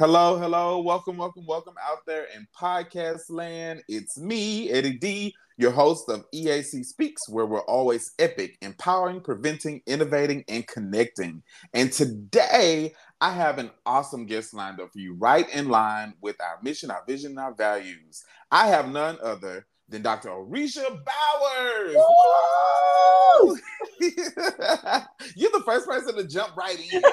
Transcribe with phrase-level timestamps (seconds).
[0.00, 3.80] Hello, hello, welcome, welcome, welcome out there in podcast land.
[3.86, 9.82] It's me, Eddie D, your host of EAC Speaks, where we're always epic, empowering, preventing,
[9.86, 11.44] innovating, and connecting.
[11.74, 16.40] And today, I have an awesome guest lined up for you, right in line with
[16.40, 18.24] our mission, our vision, and our values.
[18.50, 20.30] I have none other than Dr.
[20.30, 21.96] Orisha Bowers.
[25.36, 27.02] You're the first person to jump right in.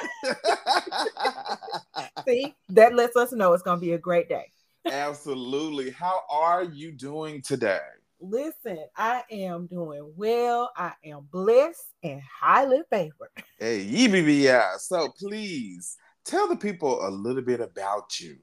[2.27, 4.45] See, that lets us know it's going to be a great day.
[4.89, 5.91] Absolutely.
[5.91, 7.79] How are you doing today?
[8.19, 10.71] Listen, I am doing well.
[10.75, 13.31] I am blessed and highly favored.
[13.59, 14.77] Hey, EBBI.
[14.79, 18.37] So please tell the people a little bit about you.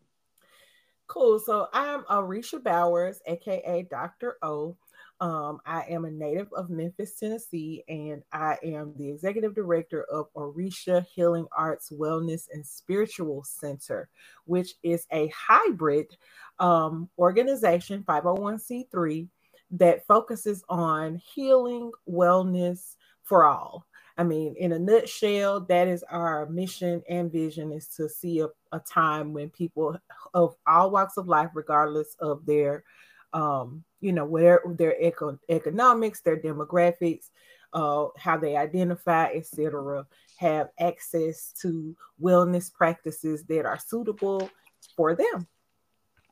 [1.09, 1.39] Cool.
[1.39, 4.37] So I'm Orisha Bowers, aka Dr.
[4.43, 4.77] O.
[5.21, 10.33] Um, I am a native of Memphis, Tennessee, and I am the executive director of
[10.35, 14.11] Orixa Healing Arts Wellness and Spiritual Center,
[14.45, 16.15] which is a hybrid
[16.61, 19.27] um, organization, 501c3,
[19.73, 23.87] that focuses on healing, wellness for all.
[24.19, 28.49] I mean, in a nutshell, that is our mission and vision is to see a,
[28.73, 29.97] a time when people
[30.35, 32.85] of all walks of life, regardless of their,
[33.33, 37.31] um, you know, where their eco- economics, their demographics,
[37.73, 40.07] uh, how they identify, etc.,
[40.37, 44.51] have access to wellness practices that are suitable
[44.97, 45.47] for them.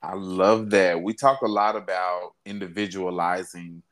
[0.02, 1.02] I love that.
[1.02, 3.83] We talk a lot about individualizing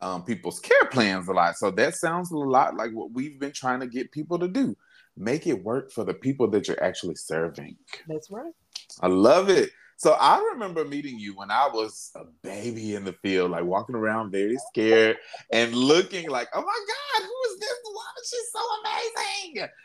[0.00, 1.56] um, people's care plans a lot.
[1.56, 4.76] So that sounds a lot like what we've been trying to get people to do.
[5.16, 7.76] Make it work for the people that you're actually serving.
[8.08, 8.52] That's right.
[9.00, 9.70] I love it.
[9.96, 13.94] So I remember meeting you when I was a baby in the field, like walking
[13.94, 15.18] around very scared
[15.52, 18.22] and looking like, oh my God, who is this woman?
[18.24, 19.68] She's so amazing.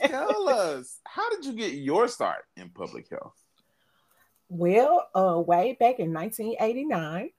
[0.00, 3.34] So tell us, how did you get your start in public health?
[4.48, 7.30] Well, uh, way back in 1989,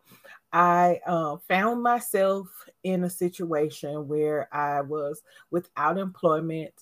[0.53, 2.47] I uh, found myself
[2.83, 5.21] in a situation where I was
[5.51, 6.73] without employment,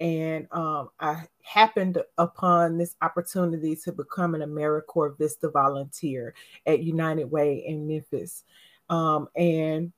[0.00, 6.34] and um, I happened upon this opportunity to become an AmeriCorps Vista volunteer
[6.66, 8.44] at United Way in Memphis.
[8.88, 9.92] Um, and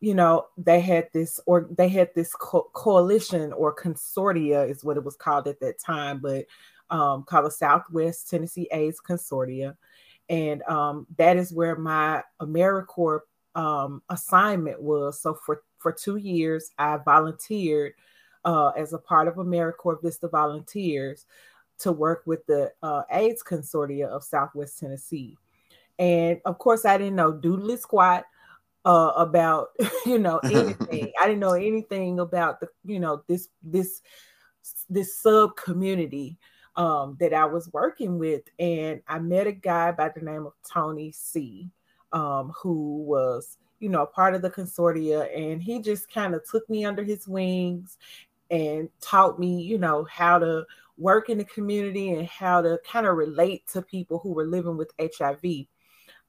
[0.00, 4.98] you know they had this or they had this co- coalition or consortia is what
[4.98, 6.44] it was called at that time but
[6.90, 9.74] um, called the southwest tennessee aids consortia
[10.28, 13.20] and um, that is where my AmeriCorps
[13.54, 15.20] um, assignment was.
[15.20, 17.94] So for for two years, I volunteered
[18.46, 21.26] uh, as a part of AmeriCorps Vista Volunteers
[21.80, 25.36] to work with the uh, AIDS Consortia of Southwest Tennessee.
[25.98, 28.24] And of course, I didn't know doodly squat
[28.84, 29.70] uh, about
[30.06, 31.12] you know anything.
[31.20, 34.00] I didn't know anything about the you know this this
[34.88, 36.38] this sub community
[36.76, 40.52] um, that I was working with, and I met a guy by the name of
[40.70, 41.70] Tony C,
[42.12, 46.68] um, who was, you know, part of the consortia, and he just kind of took
[46.68, 47.96] me under his wings
[48.50, 50.64] and taught me, you know, how to
[50.98, 54.76] work in the community and how to kind of relate to people who were living
[54.76, 55.66] with HIV.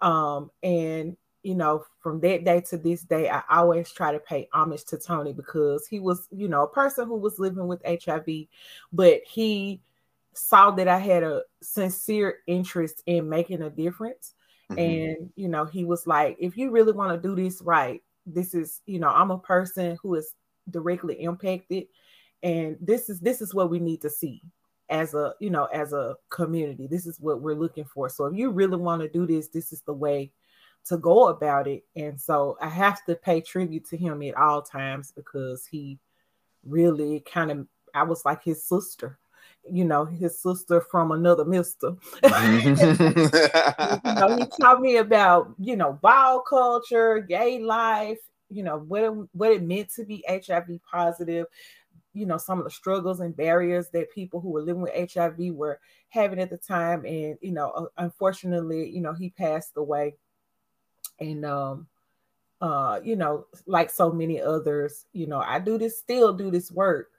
[0.02, 1.16] Um, and
[1.48, 4.98] you know, from that day to this day, I always try to pay homage to
[4.98, 8.28] Tony because he was, you know, a person who was living with HIV,
[8.92, 9.82] but he
[10.34, 14.34] saw that I had a sincere interest in making a difference.
[14.72, 14.80] Mm-hmm.
[14.80, 18.54] And, you know, he was like, if you really want to do this right, this
[18.54, 20.34] is, you know, I'm a person who is
[20.70, 21.86] directly impacted.
[22.44, 24.42] And this is this is what we need to see
[24.90, 26.88] as a, you know, as a community.
[26.88, 28.10] This is what we're looking for.
[28.10, 30.32] So if you really want to do this, this is the way
[30.86, 31.84] to go about it.
[31.96, 36.00] And so I have to pay tribute to him at all times because he
[36.66, 39.18] really kind of I was like his sister
[39.70, 41.96] you know, his sister from another mister.
[42.24, 42.76] You
[44.16, 49.12] know, he taught me about, you know, bio culture, gay life, you know, what it,
[49.34, 51.48] what it meant to be HIV positive,
[52.14, 55.38] you know, some of the struggles and barriers that people who were living with HIV
[55.54, 57.06] were having at the time.
[57.06, 60.16] And, you know, uh, unfortunately, you know, he passed away.
[61.20, 61.88] And, um,
[62.60, 66.72] uh, you know, like so many others, you know, I do this, still do this
[66.72, 67.10] work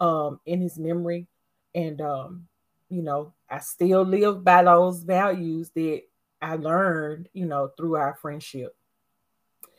[0.00, 1.28] um in his memory
[1.74, 2.46] and um,
[2.88, 6.02] you know, I still live by those values that
[6.40, 8.76] I learned, you know, through our friendship.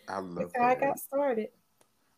[0.08, 1.50] I love that's how I got started.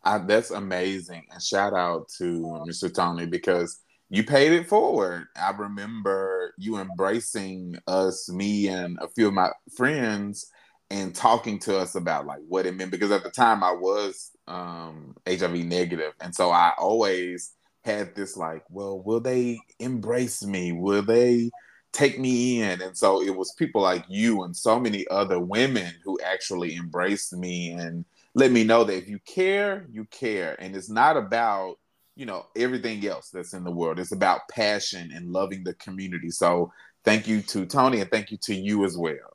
[0.07, 1.25] I, that's amazing.
[1.31, 2.94] And shout out to Mr.
[2.94, 5.27] Tony because you paid it forward.
[5.36, 10.50] I remember you embracing us, me and a few of my friends,
[10.89, 12.92] and talking to us about like what it meant.
[12.92, 17.51] Because at the time I was um, HIV negative, and so I always
[17.83, 20.71] had this like, well, will they embrace me?
[20.71, 21.51] Will they
[21.92, 22.81] take me in?
[22.81, 27.33] And so it was people like you and so many other women who actually embraced
[27.33, 28.06] me and
[28.38, 30.56] let me know that if you care, you care.
[30.62, 31.78] And it's not about,
[32.16, 33.98] you know, everything else that's in the world.
[33.98, 36.30] It's about passion and loving the community.
[36.30, 36.72] So
[37.04, 39.34] thank you to Tony and thank you to you as well.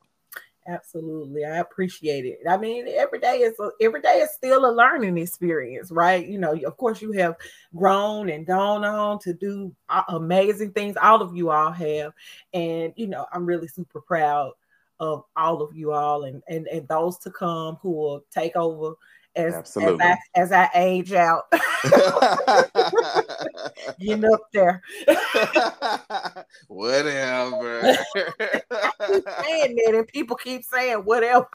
[0.65, 1.43] Absolutely.
[1.43, 2.39] I appreciate it.
[2.49, 6.25] I mean, every day is a, every day is still a learning experience, right?
[6.25, 7.35] You know, of course you have
[7.75, 9.75] grown and gone on to do
[10.07, 10.95] amazing things.
[10.95, 12.13] All of you all have.
[12.53, 14.53] And you know, I'm really super proud
[14.99, 18.93] of all of you all and and, and those to come who will take over
[19.35, 20.05] as Absolutely.
[20.05, 21.43] as I, as I age out.
[23.99, 24.81] Getting up there.
[26.67, 27.81] whatever.
[27.81, 31.47] saying that, and people keep saying whatever.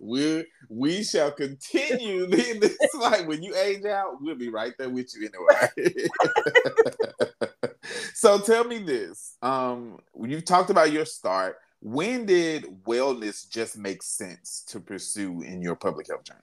[0.00, 2.26] we we shall continue.
[2.26, 5.68] This like when you age out, we'll be right there with you anyway.
[8.18, 9.36] So tell me this.
[9.42, 15.62] Um, you talked about your start when did wellness just make sense to pursue in
[15.62, 16.40] your public health journey?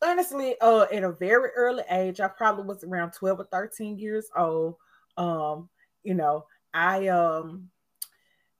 [0.00, 4.30] Honestly, uh, at a very early age, I probably was around 12 or 13 years
[4.36, 4.76] old.
[5.16, 5.68] Um,
[6.04, 7.68] you know, I um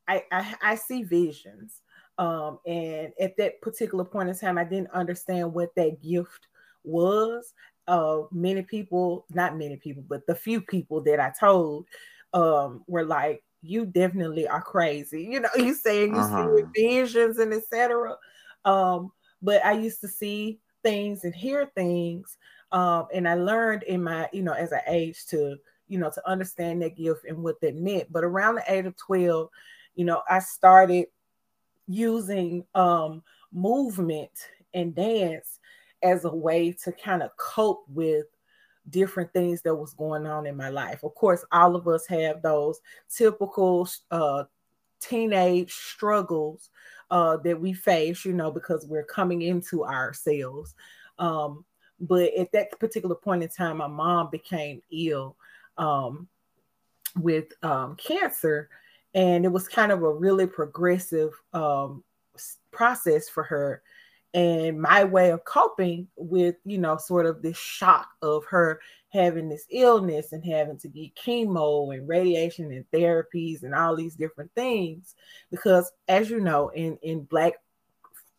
[0.09, 1.81] I I, I see visions.
[2.19, 6.49] Um, and at that particular point in time, I didn't understand what that gift
[6.83, 7.55] was.
[7.89, 11.87] Uh, many people, not many people, but the few people that I told
[12.35, 15.23] um, were like, you definitely are crazy.
[15.25, 16.57] You know, you saying you uh-huh.
[16.75, 18.17] see visions and etc.
[18.65, 19.11] Um,
[19.43, 22.37] but I used to see things and hear things.
[22.73, 25.57] Um, and I learned in my, you know, as I aged to,
[25.89, 28.13] you know, to understand that gift and what that meant.
[28.13, 29.49] But around the age of 12,
[29.95, 31.07] you know, I started
[31.87, 34.31] using um movement
[34.75, 35.58] and dance
[36.03, 38.27] as a way to kind of cope with
[38.91, 41.03] different things that was going on in my life.
[41.05, 44.45] Of course, all of us have those typical uh,
[45.01, 46.71] teenage struggles
[47.11, 50.75] uh, that we face, you know, because we're coming into ourselves.
[51.19, 51.65] Um,
[52.01, 55.37] but at that particular point in time, my mom became ill
[55.77, 56.29] um,
[57.17, 58.69] with um, cancer,
[59.15, 62.05] and it was kind of a really progressive um,
[62.71, 63.83] process for her
[64.35, 68.81] and my way of coping with you know sort of this shock of her
[69.11, 74.15] having this illness and having to get chemo and radiation and therapies and all these
[74.17, 75.15] different things.
[75.51, 77.55] Because as you know in in black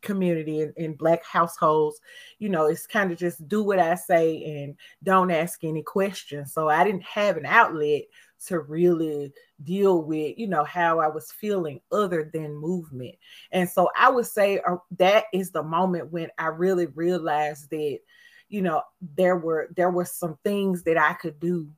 [0.01, 1.99] community in, in black households
[2.37, 6.53] you know it's kind of just do what i say and don't ask any questions.
[6.53, 8.03] So i didn't have an outlet
[8.47, 9.31] to really
[9.63, 13.15] deal with, you know, how I was feeling other than movement.
[13.51, 17.99] And so I would say uh, that is the moment when I really realized that,
[18.47, 18.81] you know,
[19.15, 21.69] there were there were some things that I could do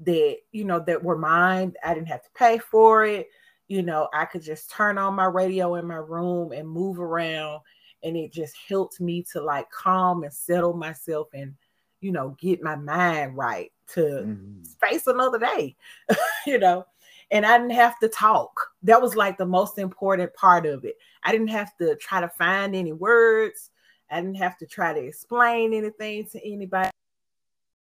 [0.00, 1.74] that, you know, that were mine.
[1.84, 3.28] I didn't have to pay for it.
[3.68, 7.60] You know, I could just turn on my radio in my room and move around
[8.02, 11.54] and it just helped me to like calm and settle myself and
[12.00, 14.62] you know get my mind right to mm-hmm.
[14.80, 15.76] face another day,
[16.46, 16.86] you know.
[17.30, 18.52] And I didn't have to talk.
[18.84, 20.94] That was like the most important part of it.
[21.24, 23.70] I didn't have to try to find any words.
[24.10, 26.90] I didn't have to try to explain anything to anybody.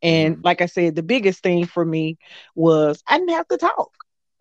[0.02, 0.46] And mm-hmm.
[0.46, 2.18] like I said, the biggest thing for me
[2.56, 3.92] was I didn't have to talk.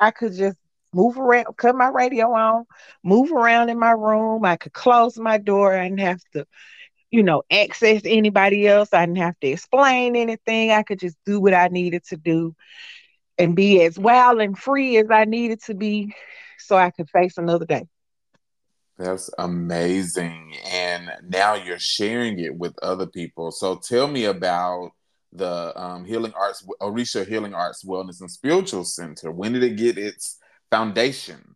[0.00, 0.56] I could just
[0.94, 2.64] move around, cut my radio on,
[3.02, 4.44] move around in my room.
[4.44, 5.76] I could close my door.
[5.76, 6.46] I didn't have to
[7.14, 8.92] you know, access anybody else.
[8.92, 10.72] I didn't have to explain anything.
[10.72, 12.56] I could just do what I needed to do
[13.38, 16.12] and be as wild and free as I needed to be
[16.58, 17.86] so I could face another day.
[18.98, 20.56] That's amazing.
[20.66, 23.52] And now you're sharing it with other people.
[23.52, 24.90] So tell me about
[25.32, 29.30] the um, Healing Arts, Orixa Healing Arts Wellness and Spiritual Center.
[29.30, 31.53] When did it get its foundation?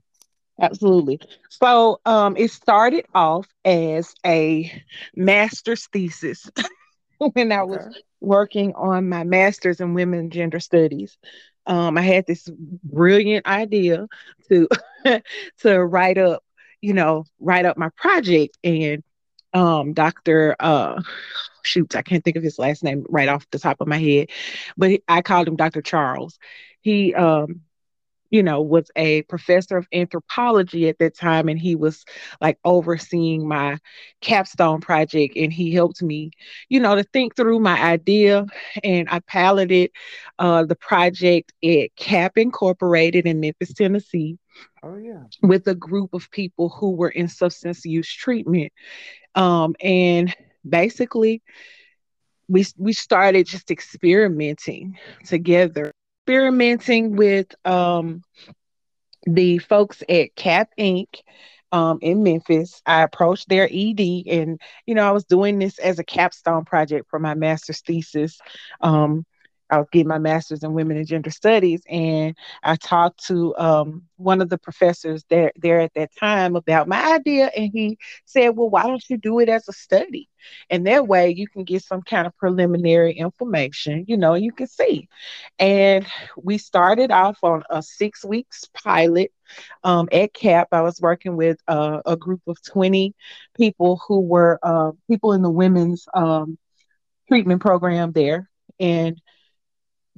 [0.60, 1.20] Absolutely.
[1.48, 4.82] So um, it started off as a
[5.14, 6.50] master's thesis
[7.18, 7.86] when I was
[8.20, 11.16] working on my master's in women gender studies.
[11.66, 12.48] Um, I had this
[12.82, 14.06] brilliant idea
[14.48, 14.68] to
[15.60, 16.42] to write up,
[16.80, 19.04] you know, write up my project, and
[19.52, 20.56] um, Dr.
[20.58, 21.02] Uh,
[21.62, 24.30] shoots, I can't think of his last name right off the top of my head,
[24.76, 25.82] but I called him Dr.
[25.82, 26.38] Charles.
[26.80, 27.60] He um,
[28.30, 32.04] you know, was a professor of anthropology at that time, and he was
[32.40, 33.78] like overseeing my
[34.20, 35.36] capstone project.
[35.36, 36.30] And he helped me,
[36.68, 38.46] you know, to think through my idea.
[38.84, 39.90] And I piloted
[40.38, 44.38] uh, the project at CAP Incorporated in Memphis, Tennessee.
[44.82, 45.24] Oh, yeah.
[45.42, 48.72] With a group of people who were in substance use treatment.
[49.34, 50.34] Um, and
[50.68, 51.42] basically,
[52.48, 55.92] we we started just experimenting together,
[56.28, 58.22] experimenting with um,
[59.24, 61.06] the folks at Cap Inc.
[61.70, 62.80] Um, in Memphis.
[62.86, 67.10] I approached their ED, and you know, I was doing this as a capstone project
[67.10, 68.38] for my master's thesis.
[68.80, 69.26] Um,
[69.70, 74.02] I was getting my master's in women and gender studies, and I talked to um,
[74.16, 78.50] one of the professors there there at that time about my idea, and he said,
[78.56, 80.28] "Well, why don't you do it as a study?
[80.70, 84.66] And that way, you can get some kind of preliminary information, you know, you can
[84.66, 85.08] see."
[85.58, 86.06] And
[86.36, 89.32] we started off on a six weeks pilot
[89.84, 90.68] um, at CAP.
[90.72, 93.14] I was working with uh, a group of twenty
[93.56, 96.58] people who were uh, people in the women's um,
[97.28, 98.48] treatment program there,
[98.80, 99.20] and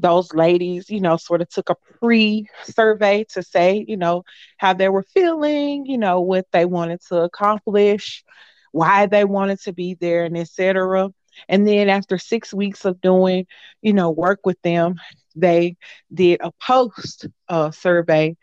[0.00, 4.24] those ladies, you know, sort of took a pre survey to say, you know,
[4.58, 8.24] how they were feeling, you know, what they wanted to accomplish,
[8.72, 11.10] why they wanted to be there, and etc.
[11.48, 13.46] And then after six weeks of doing,
[13.82, 14.96] you know, work with them,
[15.36, 15.76] they
[16.12, 18.36] did a post uh, survey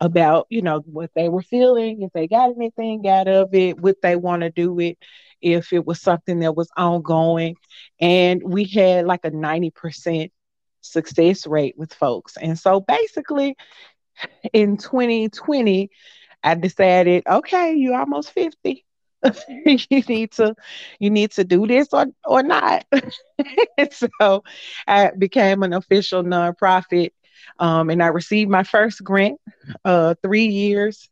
[0.00, 3.96] about, you know, what they were feeling, if they got anything out of it, what
[4.02, 4.98] they want to do it,
[5.40, 7.56] if it was something that was ongoing.
[8.00, 10.30] And we had like a 90%
[10.84, 12.36] success rate with folks.
[12.36, 13.56] And so basically
[14.52, 15.90] in 2020,
[16.42, 18.84] I decided, okay, you're almost 50.
[19.66, 20.54] you need to
[21.00, 22.84] you need to do this or or not.
[23.90, 24.44] so
[24.86, 27.10] I became an official nonprofit
[27.58, 29.40] um, and I received my first grant
[29.84, 31.08] uh, three years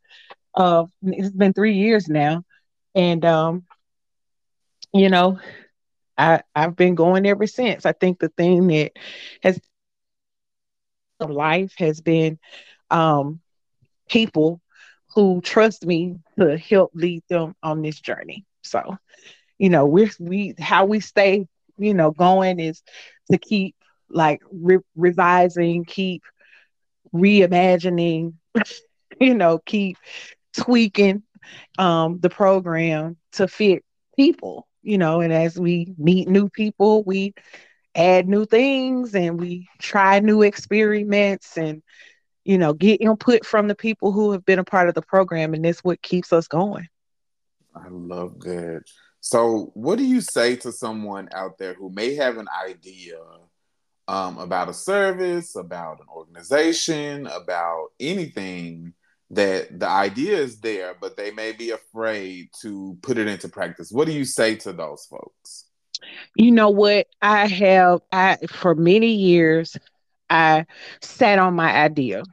[0.53, 2.43] of it's been three years now.
[2.95, 3.63] And um,
[4.93, 5.39] you know,
[6.23, 7.85] I I've been going ever since.
[7.85, 8.93] I think the thing that
[9.43, 9.59] has
[11.27, 12.37] life has been
[12.89, 13.39] um,
[14.09, 14.61] people
[15.15, 18.45] who trust me to help lead them on this journey.
[18.63, 18.97] So,
[19.57, 22.81] you know, we're we how we stay, you know, going is
[23.31, 23.75] to keep
[24.09, 26.23] like re- revising, keep
[27.13, 28.33] reimagining,
[29.19, 29.97] you know, keep
[30.53, 31.23] tweaking
[31.77, 33.83] um, the program to fit
[34.17, 37.33] people, you know, and as we meet new people, we
[37.95, 41.83] add new things and we try new experiments and
[42.43, 45.53] you know get input from the people who have been a part of the program
[45.53, 46.87] and that's what keeps us going.
[47.75, 48.83] I love that.
[49.19, 53.19] So what do you say to someone out there who may have an idea
[54.07, 58.93] um, about a service about an organization about anything
[59.35, 63.91] that the idea is there but they may be afraid to put it into practice
[63.91, 65.65] what do you say to those folks
[66.35, 67.07] you know what?
[67.21, 69.77] I have I for many years
[70.29, 70.65] I
[71.01, 72.23] sat on my idea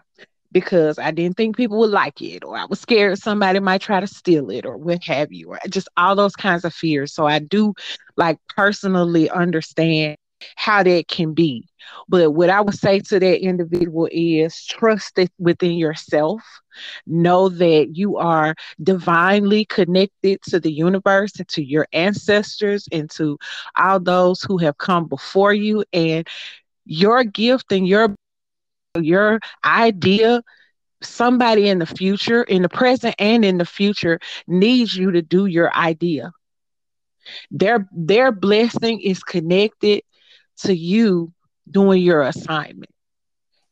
[0.52, 4.00] because I didn't think people would like it, or I was scared somebody might try
[4.00, 7.14] to steal it, or what have you, or just all those kinds of fears.
[7.14, 7.74] So I do
[8.16, 10.16] like personally understand
[10.56, 11.68] how that can be.
[12.08, 16.42] But what I would say to that individual is trust it within yourself.
[17.06, 23.38] Know that you are divinely connected to the universe and to your ancestors and to
[23.76, 25.84] all those who have come before you.
[25.92, 26.26] And
[26.84, 28.14] your gift and your
[29.00, 30.42] your idea
[31.02, 35.46] somebody in the future in the present and in the future needs you to do
[35.46, 36.30] your idea
[37.50, 40.02] their their blessing is connected
[40.62, 41.32] to you
[41.70, 42.90] doing your assignment.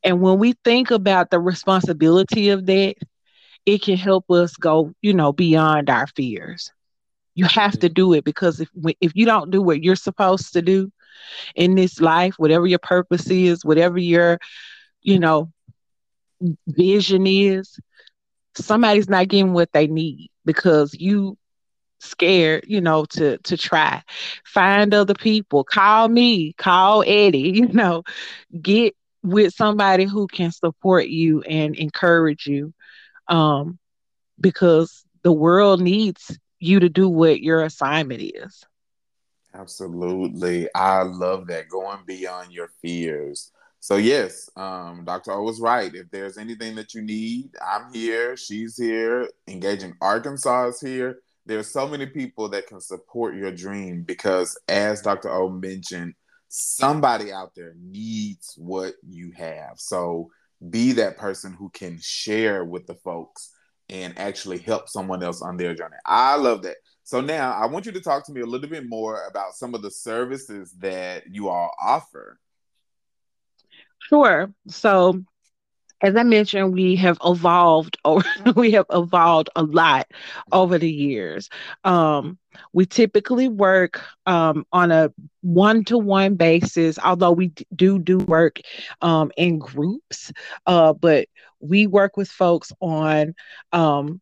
[0.03, 2.95] And when we think about the responsibility of that,
[3.65, 6.71] it can help us go, you know, beyond our fears.
[7.35, 8.69] You have to do it because if
[9.01, 10.91] if you don't do what you're supposed to do
[11.55, 14.39] in this life, whatever your purpose is, whatever your,
[15.01, 15.51] you know,
[16.67, 17.79] vision is,
[18.55, 21.37] somebody's not getting what they need because you
[21.99, 24.01] scared, you know, to to try.
[24.45, 25.63] Find other people.
[25.63, 28.03] Call me, call Eddie, you know,
[28.61, 32.73] get with somebody who can support you and encourage you.
[33.27, 33.77] Um,
[34.39, 38.63] because the world needs you to do what your assignment is.
[39.53, 40.67] Absolutely.
[40.73, 41.69] I love that.
[41.69, 43.51] Going beyond your fears.
[43.81, 45.31] So yes, um, Dr.
[45.33, 45.93] O was right.
[45.93, 48.35] If there's anything that you need, I'm here.
[48.35, 49.29] She's here.
[49.47, 55.01] Engaging Arkansas is here there's so many people that can support your dream because as
[55.01, 55.31] Dr.
[55.31, 56.13] O mentioned,
[56.47, 59.73] somebody out there needs what you have.
[59.77, 60.29] So
[60.69, 63.51] be that person who can share with the folks
[63.89, 65.97] and actually help someone else on their journey.
[66.05, 66.77] I love that.
[67.03, 69.73] So now I want you to talk to me a little bit more about some
[69.73, 72.39] of the services that you all offer.
[74.07, 74.53] Sure.
[74.67, 75.23] So
[76.01, 78.21] as I mentioned, we have evolved or
[78.55, 80.07] we have evolved a lot
[80.51, 81.49] over the years.
[81.83, 82.37] Um,
[82.73, 88.59] we typically work um, on a one-to-one basis, although we do do work
[89.01, 90.31] um, in groups.
[90.65, 91.27] Uh, but
[91.59, 93.35] we work with folks on
[93.71, 94.21] um,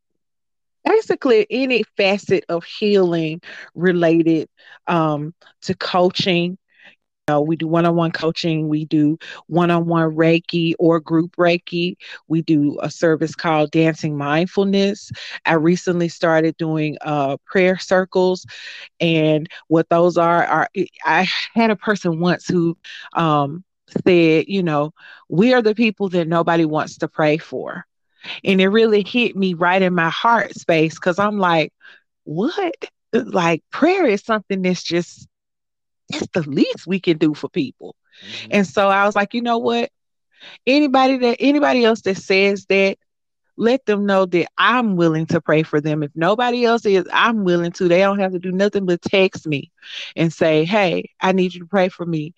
[0.84, 3.42] basically any facet of healing
[3.76, 4.50] related
[4.88, 6.58] um, to coaching
[7.28, 9.18] know, we do one-on-one coaching, we do
[9.48, 11.96] one-on-one Reiki or group Reiki.
[12.28, 15.12] We do a service called Dancing Mindfulness.
[15.46, 18.46] I recently started doing uh, prayer circles,
[19.00, 20.70] and what those are are
[21.06, 22.78] I had a person once who
[23.14, 23.64] um,
[24.06, 24.94] said, you know,
[25.30, 27.86] we are the people that nobody wants to pray for,
[28.44, 31.74] and it really hit me right in my heart space because I'm like,
[32.24, 32.76] what?
[33.14, 35.28] Like prayer is something that's just
[36.10, 37.96] that's the least we can do for people.
[38.26, 38.48] Mm-hmm.
[38.52, 39.90] And so I was like, you know what?
[40.66, 42.98] Anybody that anybody else that says that,
[43.60, 46.04] let them know that I'm willing to pray for them.
[46.04, 47.88] If nobody else is, I'm willing to.
[47.88, 49.72] They don't have to do nothing but text me
[50.16, 52.36] and say, "Hey, I need you to pray for me,"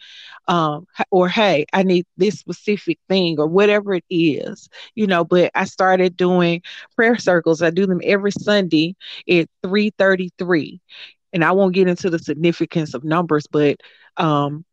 [0.47, 5.25] um, or "Hey, I need this specific thing," or whatever it is, you know.
[5.25, 6.61] But I started doing
[6.95, 7.61] prayer circles.
[7.61, 8.95] I do them every Sunday
[9.29, 10.79] at three thirty-three,
[11.33, 13.79] and I won't get into the significance of numbers, but
[14.17, 14.65] um,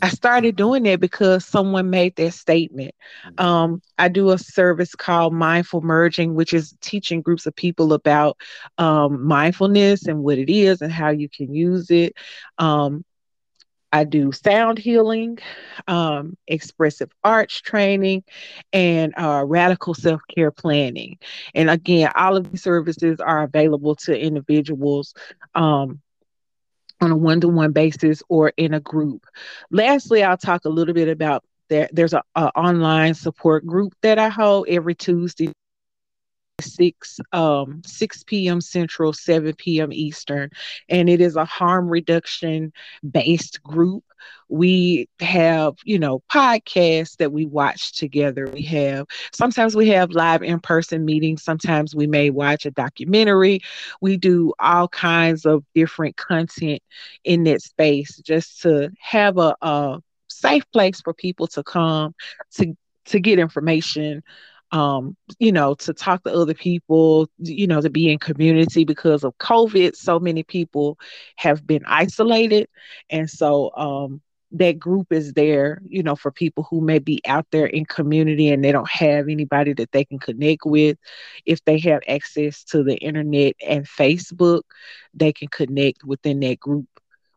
[0.00, 2.94] I started doing that because someone made that statement.
[3.26, 3.44] Mm-hmm.
[3.44, 8.38] Um, I do a service called Mindful Merging, which is teaching groups of people about
[8.78, 12.14] um, mindfulness and what it is and how you can use it.
[12.58, 13.04] Um,
[13.94, 15.38] I do sound healing,
[15.86, 18.24] um, expressive arts training,
[18.72, 21.18] and uh, radical self care planning.
[21.54, 25.14] And again, all of these services are available to individuals
[25.54, 26.00] um,
[27.02, 29.26] on a one to one basis or in a group.
[29.70, 31.94] Lastly, I'll talk a little bit about that.
[31.94, 35.52] There's a, a online support group that I hold every Tuesday
[36.62, 38.60] 6 um 6 p.m.
[38.60, 39.92] Central, 7 p.m.
[39.92, 40.50] Eastern,
[40.88, 42.72] and it is a harm reduction
[43.08, 44.04] based group.
[44.48, 48.48] We have, you know, podcasts that we watch together.
[48.48, 53.60] We have sometimes we have live in-person meetings, sometimes we may watch a documentary.
[54.00, 56.82] We do all kinds of different content
[57.24, 62.14] in that space just to have a, a safe place for people to come
[62.52, 64.22] to to get information
[64.72, 69.22] um, you know, to talk to other people, you know, to be in community because
[69.22, 69.94] of COVID.
[69.94, 70.98] So many people
[71.36, 72.68] have been isolated.
[73.10, 77.46] And so um, that group is there, you know, for people who may be out
[77.52, 80.96] there in community and they don't have anybody that they can connect with.
[81.44, 84.62] If they have access to the internet and Facebook,
[85.12, 86.86] they can connect within that group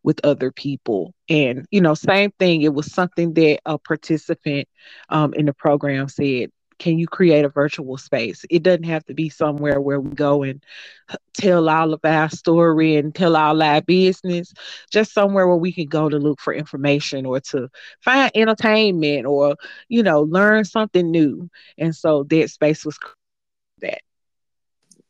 [0.04, 1.14] with other people.
[1.30, 4.70] And, you know, same thing, it was something that a participant
[5.10, 8.46] um, in the program said can you create a virtual space?
[8.50, 10.64] It doesn't have to be somewhere where we go and
[11.34, 14.54] tell all of our story and tell all our business,
[14.92, 17.70] just somewhere where we can go to look for information or to
[18.02, 19.56] find entertainment or,
[19.88, 21.50] you know, learn something new.
[21.78, 22.98] And so that space was
[23.82, 24.02] that.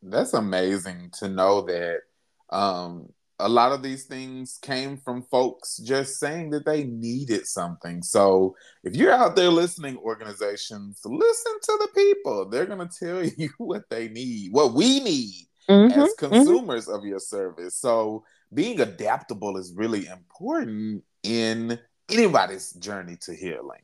[0.01, 2.01] That's amazing to know that
[2.49, 8.02] um, a lot of these things came from folks just saying that they needed something.
[8.02, 12.50] So if you're out there listening, organizations, listen to the people.
[12.50, 16.34] They're going to tell you what they need, what we need mm-hmm, as mm-hmm.
[16.34, 16.95] consumers mm-hmm.
[16.95, 17.76] of your service.
[17.78, 21.78] So being adaptable is really important in
[22.10, 23.82] anybody's journey to healing.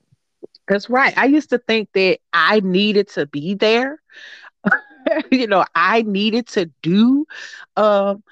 [0.67, 1.17] That's right.
[1.17, 4.01] I used to think that I needed to be there.
[5.31, 7.25] you know, I needed to do
[7.75, 8.23] um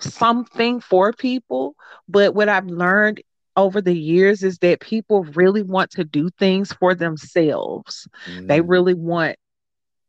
[0.00, 1.74] something for people.
[2.08, 3.22] But what I've learned
[3.56, 8.08] over the years is that people really want to do things for themselves.
[8.26, 8.46] Mm.
[8.48, 9.36] They really want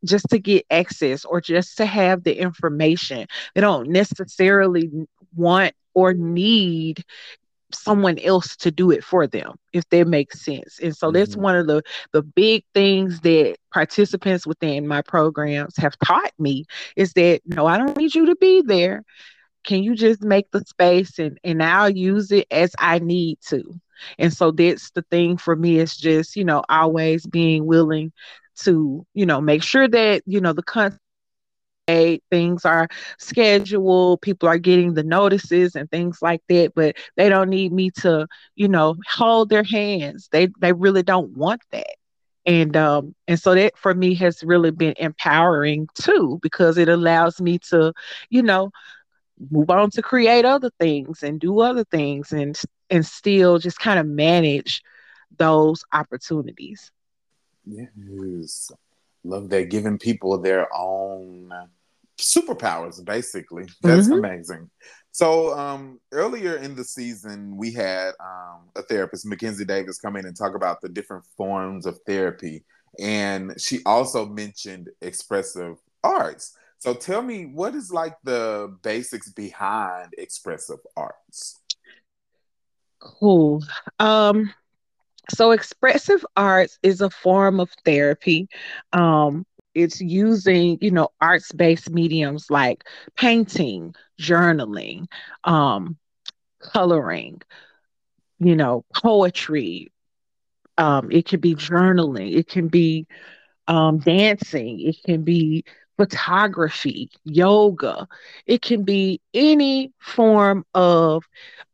[0.06, 3.28] just to get access or just to have the information.
[3.54, 4.90] They don't necessarily
[5.36, 7.04] want or need
[7.74, 11.14] someone else to do it for them if that makes sense and so mm-hmm.
[11.14, 16.66] that's one of the the big things that participants within my programs have taught me
[16.98, 19.04] is that no i don't need you to be there
[19.64, 23.64] can you just make the space and and I'll use it as I need to.
[24.18, 28.12] And so that's the thing for me is just, you know, always being willing
[28.60, 31.02] to, you know, make sure that, you know, the content
[32.30, 32.88] things are
[33.20, 37.90] scheduled people are getting the notices and things like that but they don't need me
[37.90, 41.96] to you know hold their hands they they really don't want that
[42.46, 47.42] and um and so that for me has really been empowering too because it allows
[47.42, 47.94] me to
[48.30, 48.70] you know
[49.50, 54.00] move on to create other things and do other things and and still just kind
[54.00, 54.82] of manage
[55.38, 56.92] those opportunities
[57.66, 58.72] yes
[59.24, 61.52] Love that giving people their own
[62.20, 63.66] superpowers, basically.
[63.82, 64.26] That's mm-hmm.
[64.26, 64.70] amazing.
[65.12, 70.26] So um, earlier in the season, we had um, a therapist, Mackenzie Davis, come in
[70.26, 72.64] and talk about the different forms of therapy.
[73.00, 76.58] And she also mentioned expressive arts.
[76.82, 81.60] So tell me, what is like the basics behind expressive arts?
[83.00, 83.64] Cool.
[84.00, 84.52] Um,
[85.30, 88.50] so expressive arts is a form of therapy
[88.94, 92.84] um, it's using you know arts based mediums like
[93.16, 95.06] painting journaling
[95.44, 95.98] um,
[96.60, 97.42] coloring
[98.40, 99.92] you know poetry
[100.78, 103.08] um, it can be journaling it can be
[103.68, 105.64] um, dancing it can be
[106.02, 108.08] photography yoga
[108.48, 111.24] it can be any form of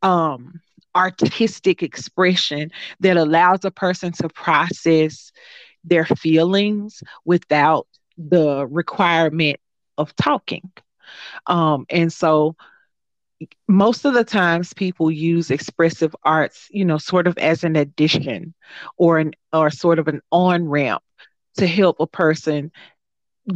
[0.02, 0.60] um,
[0.94, 5.32] artistic expression that allows a person to process
[5.84, 7.86] their feelings without
[8.18, 9.58] the requirement
[9.96, 10.70] of talking.
[11.46, 12.56] Um, and so
[13.68, 18.52] most of the times people use expressive arts, you know, sort of as an addition
[18.96, 21.02] or an or sort of an on-ramp
[21.56, 22.70] to help a person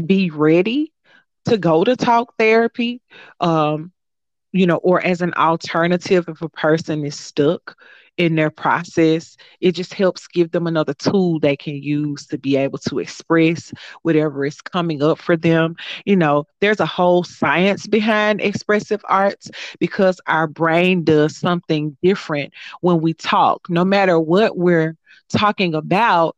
[0.07, 0.93] be ready
[1.47, 3.01] to go to talk therapy.
[3.41, 3.93] Um,
[4.53, 7.77] you know, or as an alternative if a person is stuck
[8.19, 9.37] in their process.
[9.61, 13.73] It just helps give them another tool they can use to be able to express
[14.03, 15.77] whatever is coming up for them.
[16.05, 19.51] You know, there's a whole science behind expressive arts
[19.81, 23.69] because our brain does something different when we talk.
[23.71, 24.97] No matter what we're
[25.31, 26.37] talking about,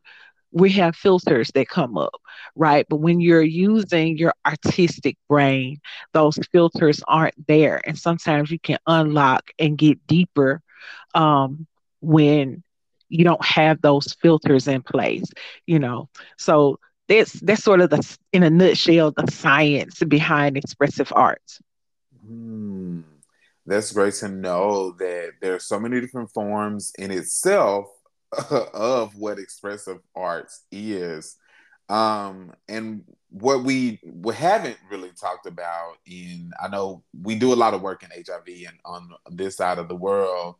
[0.55, 2.15] we have filters that come up,
[2.55, 2.85] right?
[2.89, 5.81] But when you're using your artistic brain,
[6.13, 7.81] those filters aren't there.
[7.85, 10.61] And sometimes you can unlock and get deeper
[11.13, 11.67] um,
[11.99, 12.63] when
[13.09, 15.25] you don't have those filters in place,
[15.67, 16.07] you know.
[16.37, 21.59] So that's that's sort of the in a nutshell the science behind expressive arts.
[22.25, 23.03] Mm,
[23.65, 27.87] that's great to know that there are so many different forms in itself
[28.73, 31.35] of what expressive arts is.
[31.87, 37.55] Um, and what we we haven't really talked about in I know we do a
[37.55, 40.55] lot of work in HIV and on this side of the world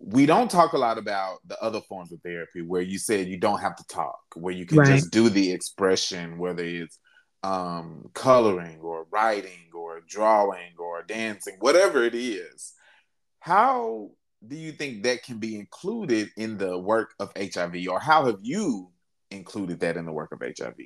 [0.00, 3.36] we don't talk a lot about the other forms of therapy where you said you
[3.36, 4.88] don't have to talk, where you can right.
[4.88, 6.98] just do the expression, whether it's
[7.42, 12.72] um, coloring or writing or drawing or dancing, whatever it is.
[13.40, 14.10] How
[14.46, 18.38] do you think that can be included in the work of HIV, or how have
[18.42, 18.90] you
[19.30, 20.76] included that in the work of HIV?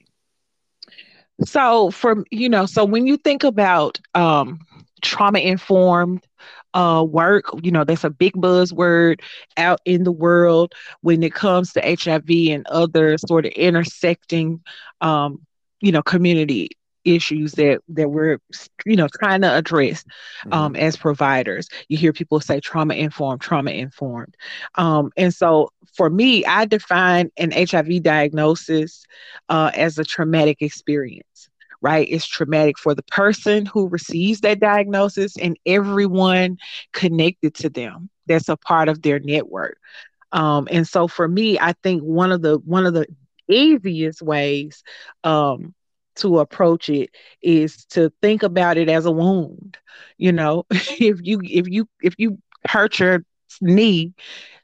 [1.44, 4.60] So, for you know, so when you think about um,
[5.02, 6.26] trauma informed
[6.74, 7.46] uh, work.
[7.62, 9.20] You know, that's a big buzzword
[9.56, 14.60] out in the world when it comes to HIV and other sort of intersecting,
[15.00, 15.46] um,
[15.80, 16.70] you know, community
[17.04, 18.38] issues that that we're
[18.86, 20.04] you know trying to address
[20.52, 20.82] um, mm-hmm.
[20.82, 24.36] as providers you hear people say trauma informed trauma informed
[24.76, 29.04] um, and so for me i define an hiv diagnosis
[29.48, 31.48] uh, as a traumatic experience
[31.80, 32.08] right?
[32.10, 36.56] It's traumatic for the person who receives that diagnosis and everyone
[36.94, 39.78] connected to them that's a part of their network.
[40.32, 43.06] Um, and so for me, I think one of the one of the
[43.48, 44.82] easiest ways
[45.22, 45.74] um,
[46.16, 47.10] to approach it
[47.42, 49.78] is to think about it as a wound.
[50.18, 53.24] You know, if you if you if you hurt your
[53.60, 54.12] knee,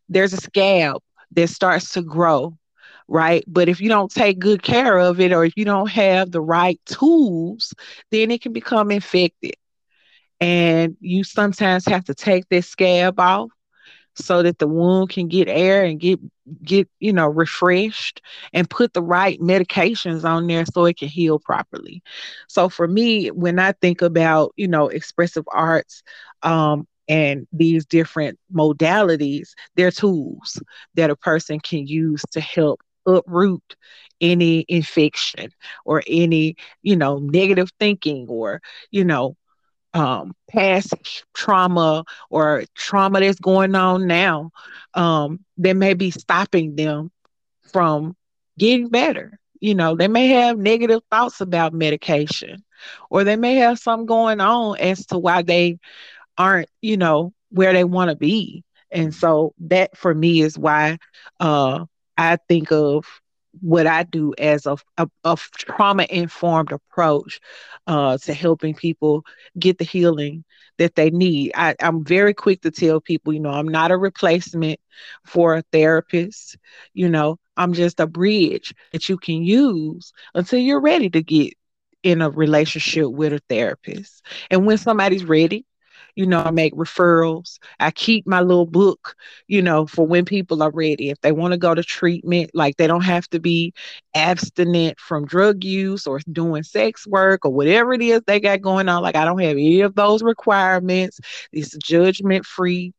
[0.08, 2.56] there's a scab that starts to grow
[3.08, 3.44] right?
[3.48, 6.40] But if you don't take good care of it or if you don't have the
[6.40, 7.74] right tools,
[8.10, 9.54] then it can become infected.
[10.40, 13.50] And you sometimes have to take this scab off
[14.14, 16.18] so that the wound can get air and get
[16.64, 18.20] get you know refreshed
[18.52, 22.02] and put the right medications on there so it can heal properly.
[22.48, 26.02] So for me when i think about you know expressive arts
[26.42, 30.60] um, and these different modalities they're tools
[30.94, 33.76] that a person can use to help uproot
[34.20, 35.50] any infection
[35.84, 39.36] or any, you know, negative thinking or, you know,
[39.94, 40.94] um, past
[41.34, 44.50] trauma or trauma that's going on now
[44.94, 47.10] um, that may be stopping them
[47.72, 48.16] from
[48.58, 49.38] getting better.
[49.60, 52.62] You know, they may have negative thoughts about medication
[53.10, 55.78] or they may have something going on as to why they
[56.36, 58.64] aren't, you know, where they want to be.
[58.90, 60.98] And so that for me is why
[61.40, 61.84] uh,
[62.16, 63.04] I think of
[63.60, 67.40] what I do as a, a, a trauma informed approach
[67.86, 69.24] uh, to helping people
[69.58, 70.44] get the healing
[70.78, 71.52] that they need.
[71.54, 74.80] I, I'm very quick to tell people, you know, I'm not a replacement
[75.26, 76.56] for a therapist.
[76.94, 81.54] You know, I'm just a bridge that you can use until you're ready to get
[82.02, 84.24] in a relationship with a therapist.
[84.50, 85.66] And when somebody's ready,
[86.14, 87.58] you know, I make referrals.
[87.78, 89.14] I keep my little book,
[89.46, 91.10] you know, for when people are ready.
[91.10, 93.72] If they want to go to treatment, like they don't have to be
[94.14, 98.88] abstinent from drug use or doing sex work or whatever it is they got going
[98.88, 99.02] on.
[99.02, 101.20] Like I don't have any of those requirements.
[101.52, 102.92] It's judgment free.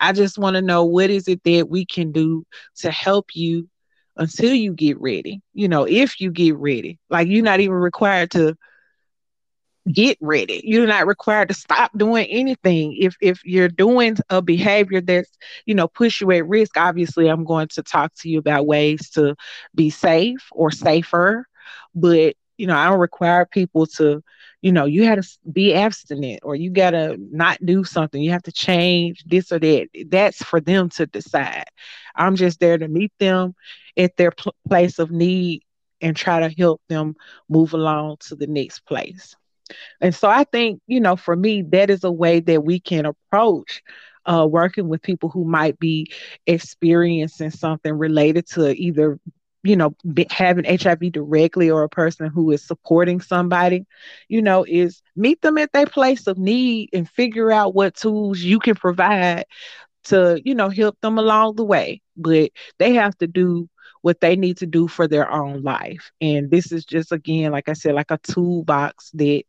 [0.00, 2.44] I just want to know what is it that we can do
[2.76, 3.68] to help you
[4.16, 5.40] until you get ready.
[5.54, 8.56] You know, if you get ready, like you're not even required to
[9.90, 10.60] get ready.
[10.64, 12.96] You're not required to stop doing anything.
[12.98, 15.30] If if you're doing a behavior that's,
[15.66, 19.10] you know, push you at risk, obviously I'm going to talk to you about ways
[19.10, 19.34] to
[19.74, 21.46] be safe or safer.
[21.94, 24.22] But, you know, I don't require people to,
[24.60, 28.22] you know, you had to be abstinent or you got to not do something.
[28.22, 29.88] You have to change this or that.
[30.08, 31.64] That's for them to decide.
[32.14, 33.54] I'm just there to meet them
[33.96, 35.62] at their pl- place of need
[36.00, 37.16] and try to help them
[37.48, 39.34] move along to the next place.
[40.00, 43.06] And so I think, you know, for me, that is a way that we can
[43.06, 43.82] approach
[44.26, 46.12] uh, working with people who might be
[46.46, 49.18] experiencing something related to either
[49.64, 49.94] you know
[50.30, 53.86] having hiv directly or a person who is supporting somebody
[54.28, 58.40] you know is meet them at their place of need and figure out what tools
[58.40, 59.44] you can provide
[60.04, 62.00] to you know help them along the way.
[62.16, 63.68] But they have to do
[64.02, 66.10] what they need to do for their own life.
[66.20, 69.44] And this is just again like i said like a toolbox that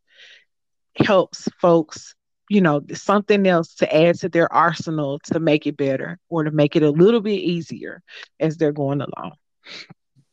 [0.96, 2.14] helps folks,
[2.48, 6.50] you know, something else to add to their arsenal to make it better or to
[6.50, 8.02] make it a little bit easier
[8.40, 9.32] as they're going along.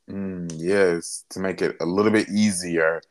[0.10, 3.02] Mm, yes, to make it a little bit easier.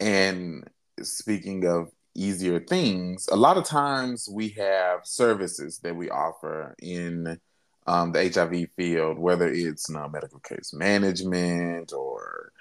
[0.00, 0.68] And
[1.02, 7.38] speaking of easier things, a lot of times we have services that we offer in
[7.86, 12.52] um, the HIV field, whether it's non medical case management or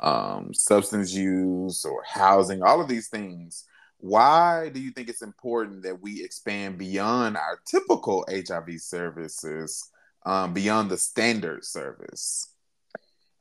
[0.00, 3.64] um, substance use or housing, all of these things
[4.04, 9.90] why do you think it's important that we expand beyond our typical HIV services,
[10.26, 12.46] um, beyond the standard service?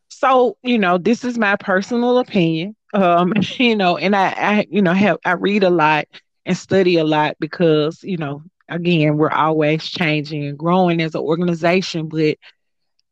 [0.08, 2.78] So, you know, this is my personal opinion.
[2.94, 6.06] Um, you know, and I, I, you know, have I read a lot
[6.46, 11.22] and study a lot because, you know, again, we're always changing and growing as an
[11.22, 12.38] organization, but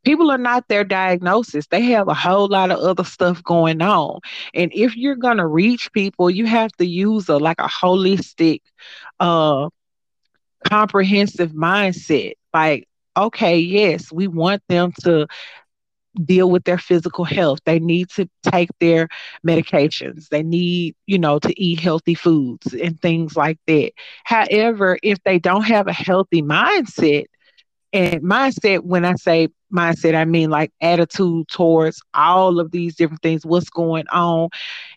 [0.03, 1.67] people are not their diagnosis.
[1.67, 4.19] They have a whole lot of other stuff going on.
[4.53, 8.61] And if you're going to reach people, you have to use a like a holistic
[9.19, 9.69] uh
[10.67, 12.33] comprehensive mindset.
[12.53, 12.87] Like
[13.17, 15.27] okay, yes, we want them to
[16.25, 17.59] deal with their physical health.
[17.65, 19.07] They need to take their
[19.47, 20.29] medications.
[20.29, 23.91] They need, you know, to eat healthy foods and things like that.
[24.23, 27.25] However, if they don't have a healthy mindset,
[27.93, 33.21] and mindset, when I say mindset, I mean like attitude towards all of these different
[33.21, 34.49] things, what's going on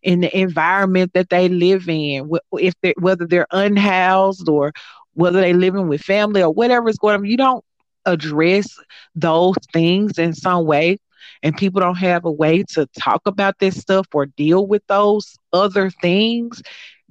[0.03, 4.73] in the environment that they live in, if they whether they're unhoused or
[5.15, 7.25] whether they're living with family or whatever is going on.
[7.25, 7.65] You don't
[8.07, 8.79] address
[9.15, 10.99] those things in some way
[11.43, 15.37] and people don't have a way to talk about this stuff or deal with those
[15.53, 16.63] other things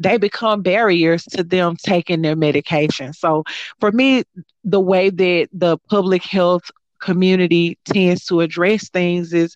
[0.04, 3.14] they become barriers to them taking their medication.
[3.14, 3.44] So
[3.80, 4.24] for me,
[4.64, 9.56] the way that the public health community tends to address things is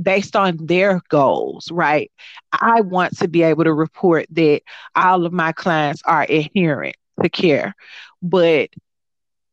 [0.00, 2.10] based on their goals, right?
[2.52, 4.62] I want to be able to report that
[4.94, 7.74] all of my clients are adherent to care,
[8.22, 8.70] but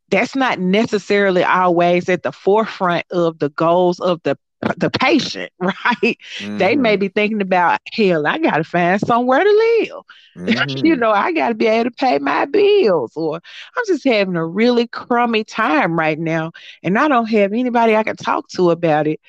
[0.09, 5.75] that's not necessarily always at the forefront of the goals of the the patient, right?
[6.39, 6.57] Mm-hmm.
[6.57, 6.99] They may mm-hmm.
[6.99, 10.03] be thinking about, hell, I got to find somewhere to live.
[10.39, 10.85] Mm-hmm.
[10.85, 13.41] you know, I got to be able to pay my bills, or
[13.75, 18.03] I'm just having a really crummy time right now, and I don't have anybody I
[18.03, 19.19] can talk to about it.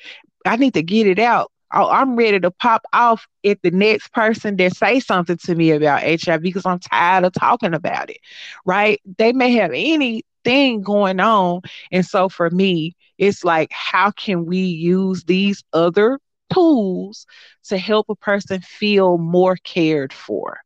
[0.45, 1.51] I need to get it out.
[1.73, 5.71] Oh, I'm ready to pop off at the next person that say something to me
[5.71, 8.19] about HIV because I'm tired of talking about it,
[8.63, 9.01] right?
[9.17, 14.59] They may have anything going on, and so for me, it's like, how can we
[14.59, 16.19] use these other
[16.53, 17.27] tools
[17.65, 20.59] to help a person feel more cared for,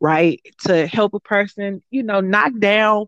[0.00, 0.40] right?
[0.66, 3.06] To help a person, you know, knock down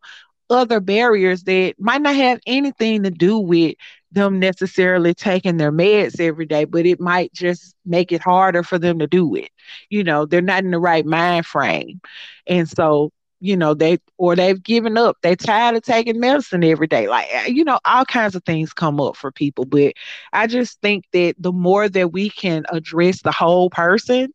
[0.50, 3.74] other barriers that might not have anything to do with
[4.12, 8.78] them necessarily taking their meds every day, but it might just make it harder for
[8.78, 9.50] them to do it.
[9.90, 12.00] You know, they're not in the right mind frame.
[12.46, 13.10] And so
[13.44, 15.18] you know, they or they've given up.
[15.20, 17.08] They're tired of taking medicine every day.
[17.08, 19.66] Like, eh, you know, all kinds of things come up for people.
[19.66, 19.92] But
[20.32, 24.32] I just think that the more that we can address the whole person,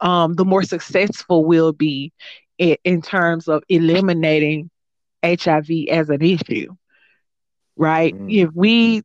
[0.00, 2.12] um, the more successful we'll be
[2.56, 4.70] in, in terms of eliminating
[5.24, 6.76] HIV as an issue.
[7.74, 8.14] Right?
[8.14, 8.30] Mm-hmm.
[8.30, 9.02] If we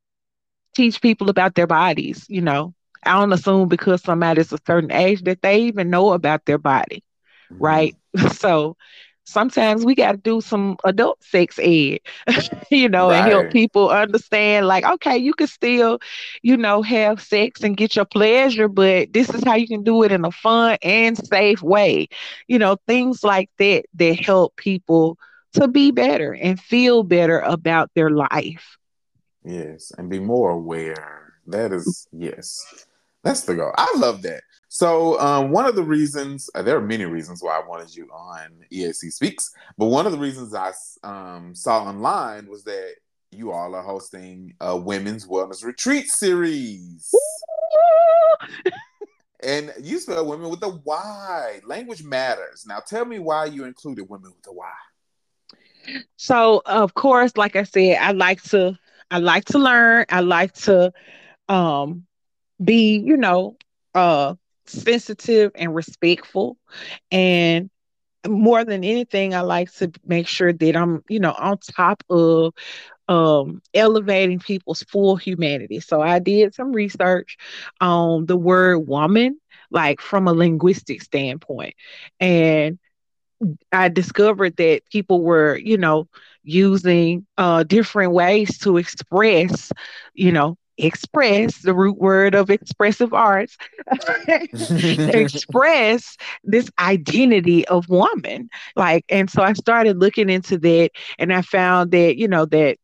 [0.76, 5.24] teach people about their bodies, you know, I don't assume because somebody's a certain age
[5.24, 7.04] that they even know about their body.
[7.52, 7.64] Mm-hmm.
[7.64, 7.96] Right.
[8.34, 8.76] So
[9.26, 12.00] sometimes we got to do some adult sex ed,
[12.72, 13.20] you know, right.
[13.20, 16.00] and help people understand like, okay, you can still,
[16.42, 20.04] you know, have sex and get your pleasure, but this is how you can do
[20.04, 22.08] it in a fun and safe way.
[22.48, 25.18] You know, things like that that help people
[25.54, 28.78] to be better and feel better about their life.
[29.44, 31.34] Yes, and be more aware.
[31.48, 32.86] That is, yes,
[33.24, 33.74] that's the goal.
[33.76, 34.44] I love that.
[34.74, 38.06] So um, one of the reasons uh, there are many reasons why I wanted you
[38.06, 40.72] on EAC Speaks, but one of the reasons I
[41.04, 42.94] um, saw online was that
[43.32, 47.14] you all are hosting a women's wellness retreat series.
[49.44, 51.60] and you spell women with a Y.
[51.66, 52.64] Language matters.
[52.66, 56.02] Now tell me why you included women with a Y.
[56.16, 58.80] So of course, like I said, I like to
[59.12, 60.06] I like to learn.
[60.08, 60.94] I like to
[61.50, 62.06] um
[62.64, 63.58] be, you know,
[63.94, 66.58] uh sensitive and respectful.
[67.12, 67.70] And
[68.28, 72.54] more than anything, I like to make sure that I'm, you know, on top of
[73.08, 75.80] um, elevating people's full humanity.
[75.80, 77.38] So I did some research
[77.82, 79.40] on the word woman,
[79.72, 81.76] like from a linguistic standpoint.
[82.20, 82.80] And
[83.72, 86.08] I discovered that people were, you know,
[86.44, 89.72] using uh, different ways to express,
[90.14, 93.58] you know, express the root word of expressive arts
[95.14, 100.90] express this identity of woman like and so i started looking into that
[101.20, 102.78] and i found that you know that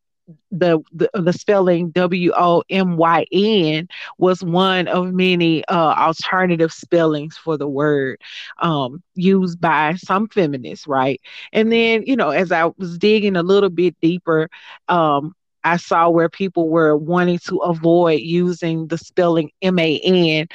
[0.50, 6.72] the, the the spelling W O M Y N was one of many uh, alternative
[6.72, 8.20] spellings for the word
[8.60, 11.20] um, used by some feminists, right?
[11.52, 14.48] And then you know, as I was digging a little bit deeper,
[14.88, 15.34] um,
[15.64, 20.46] I saw where people were wanting to avoid using the spelling M A N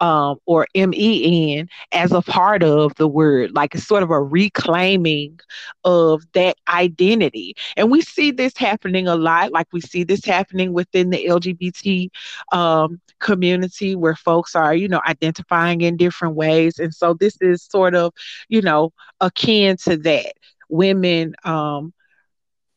[0.00, 4.10] um, or M E N as a part of the word, like it's sort of
[4.10, 5.38] a reclaiming
[5.84, 7.54] of that identity.
[7.76, 12.10] And we see this happening a lot, like we see this happening within the LGBT
[12.52, 16.78] um, community where folks are, you know, identifying in different ways.
[16.78, 18.12] And so this is sort of,
[18.48, 20.32] you know, akin to that.
[20.68, 21.92] Women, um,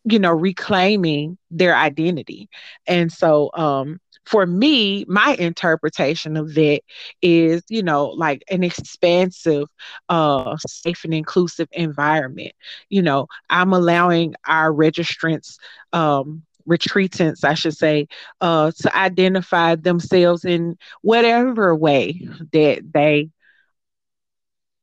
[0.06, 2.50] you know, reclaiming their identity.
[2.88, 6.82] And so, um, for me, my interpretation of that
[7.22, 9.68] is, you know, like an expansive,
[10.10, 12.52] uh, safe and inclusive environment.
[12.90, 15.58] You know, I'm allowing our registrants,
[15.94, 18.08] um, retreatants, I should say,
[18.42, 23.30] uh, to identify themselves in whatever way that they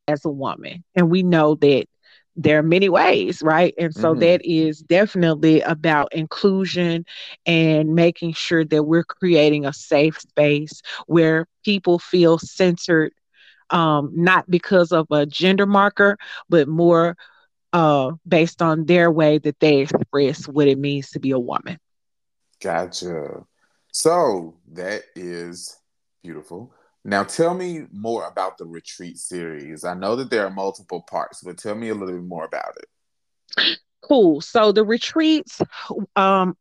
[0.08, 0.84] as a woman.
[0.94, 1.86] And we know that
[2.36, 3.74] there are many ways, right?
[3.78, 4.20] And so mm-hmm.
[4.20, 7.04] that is definitely about inclusion
[7.44, 13.12] and making sure that we're creating a safe space where people feel centered,
[13.70, 16.16] um, not because of a gender marker,
[16.48, 17.16] but more
[17.72, 21.78] uh, based on their way that they express what it means to be a woman.
[22.62, 23.44] Gotcha.
[23.92, 25.76] So that is
[26.22, 26.72] beautiful.
[27.04, 29.84] Now, tell me more about the retreat series.
[29.84, 32.76] I know that there are multiple parts, but tell me a little bit more about
[32.76, 33.78] it.
[34.02, 34.40] Cool.
[34.40, 35.60] So the retreats,
[36.16, 36.56] um,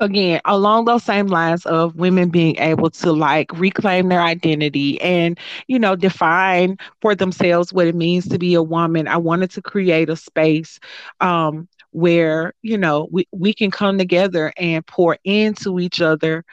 [0.00, 5.38] again, along those same lines of women being able to like reclaim their identity and,
[5.66, 9.08] you know, define for themselves what it means to be a woman.
[9.08, 10.78] I wanted to create a space
[11.20, 16.44] um, where you know we, we can come together and pour into each other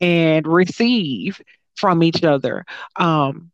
[0.00, 1.40] and receive
[1.76, 2.64] from each other
[2.96, 3.50] um,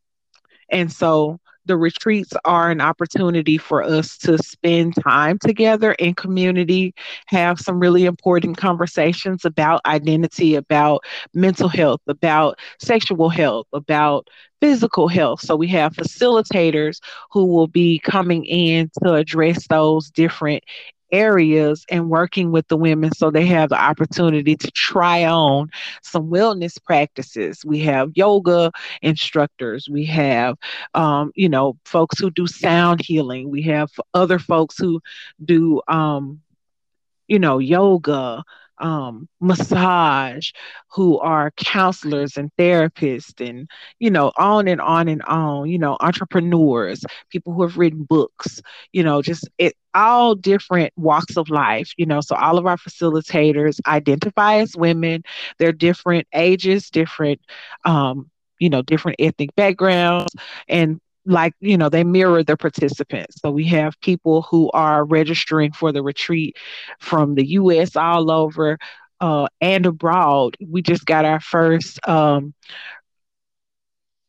[0.71, 6.95] and so the retreats are an opportunity for us to spend time together in community,
[7.27, 11.05] have some really important conversations about identity, about
[11.35, 14.29] mental health, about sexual health, about
[14.61, 15.41] physical health.
[15.41, 16.99] So we have facilitators
[17.33, 20.65] who will be coming in to address those different
[21.15, 25.71] areas and working with the women so they have the opportunity to try on
[26.03, 27.65] some wellness practices.
[27.65, 28.73] We have yoga
[29.03, 30.57] instructors, we have,
[30.95, 35.01] um, you know, folks who do sound healing, we have other folks who
[35.45, 36.41] do, um,
[37.29, 38.45] you know, yoga.
[38.85, 40.53] Um, massage,
[40.93, 43.69] who are counselors and therapists, and
[44.01, 45.69] you know, on and on and on.
[45.71, 48.63] You know, entrepreneurs, people who have written books.
[48.93, 51.93] You know, just it all different walks of life.
[51.99, 55.25] You know, so all of our facilitators identify as women.
[55.59, 57.41] They're different ages, different.
[57.85, 58.31] Um,
[58.61, 60.35] you know different ethnic backgrounds
[60.69, 65.73] and like you know they mirror the participants so we have people who are registering
[65.73, 66.57] for the retreat
[67.01, 68.79] from the us all over
[69.21, 72.53] uh, and abroad we just got our first um,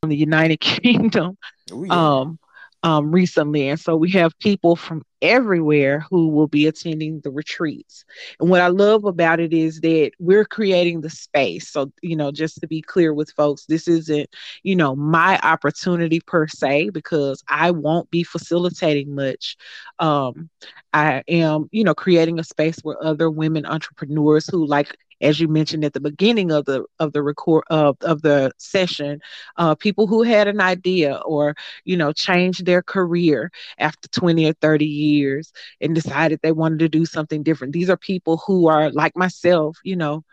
[0.02, 1.38] from the united kingdom
[1.72, 2.08] Ooh, yeah.
[2.14, 2.38] um,
[2.84, 3.70] um, recently.
[3.70, 8.06] And so we have people from everywhere who will be attending the retreats.
[8.40, 11.70] And what I love about it is that we're creating the space.
[11.70, 14.30] So, you know, just to be clear with folks, this isn't,
[14.64, 19.58] you know, my opportunity per se, because I won't be facilitating much.
[20.00, 20.50] Um,
[20.94, 25.48] I am, you know, creating a space where other women entrepreneurs who like as you
[25.48, 29.20] mentioned at the beginning of the of the record of, of the session
[29.58, 34.54] uh, people who had an idea or you know changed their career after 20 or
[34.54, 35.52] 30 years
[35.82, 39.78] and decided they wanted to do something different these are people who are like myself
[39.84, 40.24] you know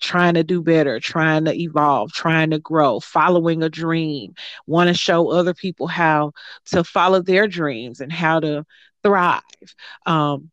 [0.00, 4.34] trying to do better, trying to evolve, trying to grow, following a dream,
[4.66, 6.32] want to show other people how
[6.66, 8.64] to follow their dreams and how to
[9.02, 9.40] thrive.
[10.06, 10.50] Um,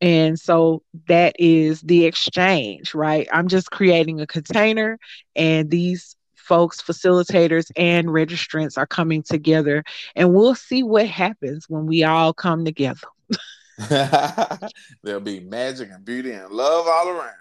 [0.00, 3.28] and so that is the exchange, right?
[3.32, 4.98] I'm just creating a container,
[5.34, 9.84] and these folks, facilitators, and registrants are coming together,
[10.14, 13.08] and we'll see what happens when we all come together.
[15.02, 17.34] There'll be magic and beauty and love all around.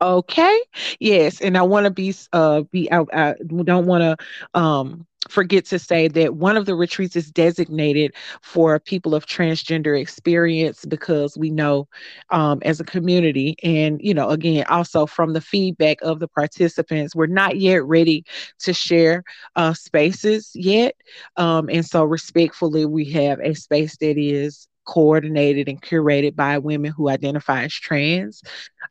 [0.00, 0.60] Okay.
[0.98, 3.34] Yes, and I want to be uh be I, I
[3.64, 8.78] don't want to um forget to say that one of the retreats is designated for
[8.78, 11.88] people of transgender experience because we know
[12.30, 13.56] um, as a community.
[13.62, 18.24] And you know again also from the feedback of the participants we're not yet ready
[18.60, 19.24] to share
[19.56, 20.94] uh, spaces yet.
[21.36, 26.92] Um, and so respectfully we have a space that is coordinated and curated by women
[26.92, 28.42] who identify as trans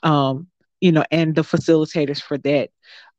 [0.04, 0.48] um,
[0.82, 2.70] you know, and the facilitators for that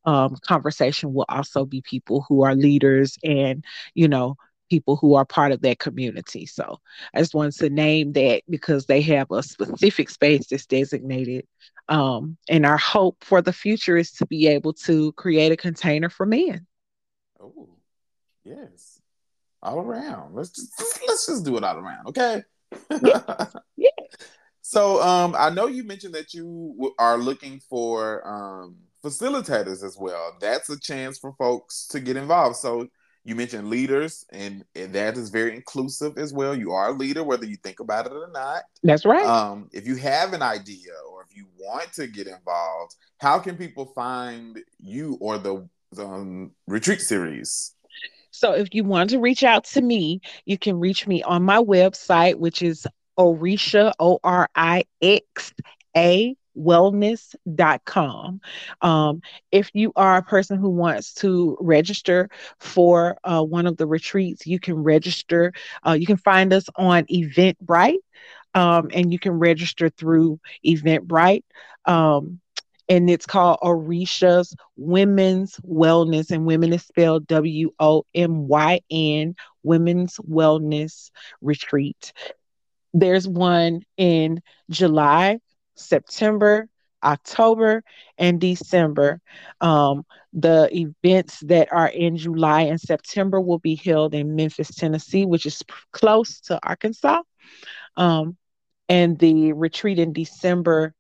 [0.04, 4.36] um, conversation will also be people who are leaders and, you know,
[4.70, 6.46] people who are part of that community.
[6.46, 6.80] So
[7.14, 11.46] I just wanted to name that because they have a specific space that's designated.
[11.88, 16.08] Um, and our hope for the future is to be able to create a container
[16.08, 16.66] for men.
[17.38, 17.68] Oh,
[18.44, 19.00] yes.
[19.62, 20.34] All around.
[20.34, 20.72] Let's just
[21.06, 22.42] let's just do it all around, okay?
[23.02, 23.46] yeah.
[23.76, 23.88] yeah.
[24.62, 30.36] So um, I know you mentioned that you are looking for um, facilitators as well.
[30.40, 32.56] That's a chance for folks to get involved.
[32.56, 32.88] So
[33.24, 36.54] you mentioned leaders, and, and that is very inclusive as well.
[36.54, 38.62] You are a leader, whether you think about it or not.
[38.82, 39.24] That's right.
[39.24, 43.56] Um, if you have an idea or if you want to get involved, how can
[43.56, 47.74] people find you or the, the um, retreat series?
[48.30, 51.58] So if you want to reach out to me, you can reach me on my
[51.58, 52.86] website, which is
[53.18, 55.54] Orixa, O R I X
[55.96, 58.40] A wellness.com.
[58.80, 62.28] Um, if you are a person who wants to register
[62.58, 65.52] for uh, one of the retreats, you can register.
[65.86, 67.98] Uh, you can find us on Eventbrite
[68.54, 71.42] um, and you can register through Eventbrite.
[71.84, 72.40] Um,
[72.88, 79.34] and it's called Orisha's Women's Wellness, and women is spelled W O M Y N,
[79.62, 82.12] Women's Wellness Retreat.
[82.92, 85.38] There's one in July,
[85.76, 86.68] September,
[87.02, 87.82] October,
[88.18, 89.20] and December.
[89.60, 95.26] Um, the events that are in July and September will be held in Memphis, Tennessee,
[95.26, 95.62] which is
[95.92, 97.22] close to Arkansas.
[97.96, 98.36] Um,
[98.88, 100.94] and the retreat in December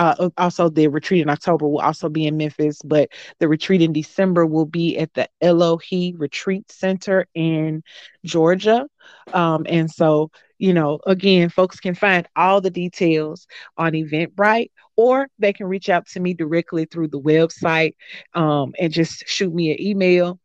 [0.00, 3.92] uh, also the retreat in October will also be in Memphis, but the retreat in
[3.92, 7.82] December will be at the Elohi Retreat Center in
[8.24, 8.86] Georgia.
[9.34, 10.30] Um, and so,
[10.60, 13.46] you know, again, folks can find all the details
[13.78, 17.94] on Eventbrite, or they can reach out to me directly through the website
[18.34, 20.38] um, and just shoot me an email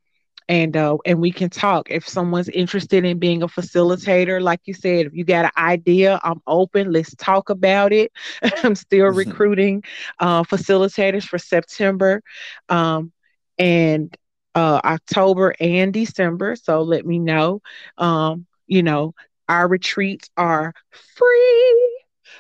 [0.47, 1.91] and uh, and we can talk.
[1.91, 6.19] If someone's interested in being a facilitator like you said if you got an idea
[6.23, 6.93] i'm open.
[6.93, 8.13] Let's talk about it.
[8.63, 9.17] I'm still mm-hmm.
[9.17, 9.83] recruiting
[10.19, 12.23] uh, facilitators for september
[12.69, 13.11] um,
[13.57, 14.15] and
[14.53, 16.55] uh, october and december.
[16.55, 17.61] So let me know
[17.97, 19.13] um, you know
[19.47, 21.95] our retreats are free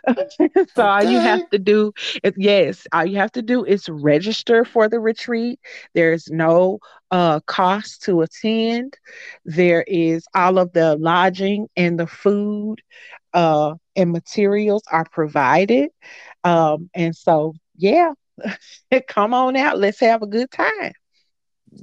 [0.15, 0.15] so
[0.57, 0.81] okay.
[0.81, 1.91] all you have to do
[2.23, 5.59] is yes, all you have to do is register for the retreat.
[5.93, 6.79] There's no
[7.11, 8.97] uh, cost to attend.
[9.45, 12.81] There is all of the lodging and the food
[13.33, 15.89] uh, and materials are provided.
[16.43, 18.13] Um, and so yeah,
[19.07, 19.79] come on out.
[19.79, 20.93] Let's have a good time.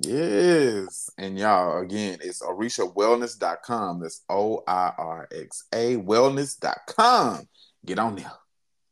[0.00, 1.10] Yes.
[1.18, 4.00] And y'all, again, it's orixawellness.com.
[4.00, 7.48] That's O I R X A wellness.com.
[7.84, 8.32] Get on there.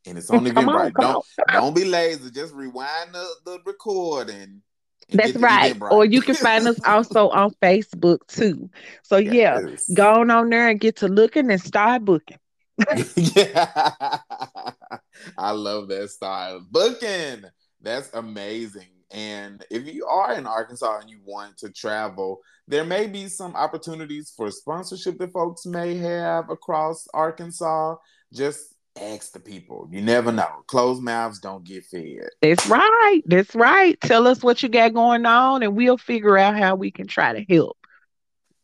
[0.05, 0.93] And it's only on Eventbrite.
[0.99, 1.23] Don't on.
[1.49, 2.31] don't be lazy.
[2.31, 4.61] Just rewind the, the recording.
[5.09, 5.75] That's right.
[5.91, 8.69] Or you can find us also on Facebook too.
[9.03, 9.85] So yes.
[9.87, 12.37] yeah, go on, on there and get to looking and start booking.
[13.15, 14.19] yeah.
[15.37, 16.65] I love that style.
[16.69, 17.43] Booking.
[17.81, 19.00] That's amazing.
[19.11, 23.55] And if you are in Arkansas and you want to travel, there may be some
[23.55, 27.95] opportunities for sponsorship that folks may have across Arkansas.
[28.33, 29.87] Just ask the people.
[29.91, 30.63] You never know.
[30.67, 32.29] Closed mouths don't get fed.
[32.41, 33.21] That's right.
[33.25, 33.99] That's right.
[34.01, 37.33] Tell us what you got going on and we'll figure out how we can try
[37.33, 37.77] to help.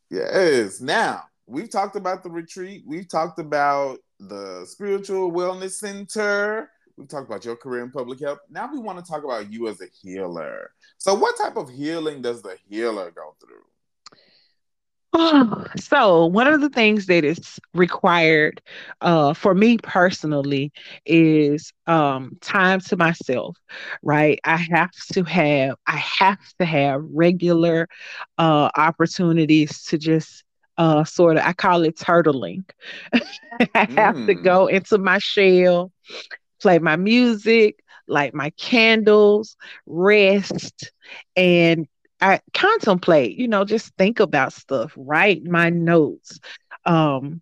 [0.10, 0.80] Yes.
[0.80, 2.84] Now, we've talked about the retreat.
[2.86, 6.70] We've talked about the spiritual wellness center.
[6.98, 8.39] We've talked about your career in public health.
[8.50, 10.72] Now we want to talk about you as a healer.
[10.98, 13.64] So, what type of healing does the healer go through?
[15.78, 18.62] so one of the things that is required
[19.02, 20.72] uh, for me personally
[21.06, 23.58] is um, time to myself
[24.04, 27.88] right i have to have i have to have regular
[28.38, 30.43] uh, opportunities to just
[30.78, 32.64] uh, sort of i call it turtling
[33.14, 34.28] i have mm.
[34.28, 35.91] to go into my shell
[36.62, 39.55] play my music, light my candles,
[39.86, 40.91] rest,
[41.36, 41.88] and
[42.22, 46.39] I contemplate, you know, just think about stuff, write my notes.
[46.86, 47.41] Um,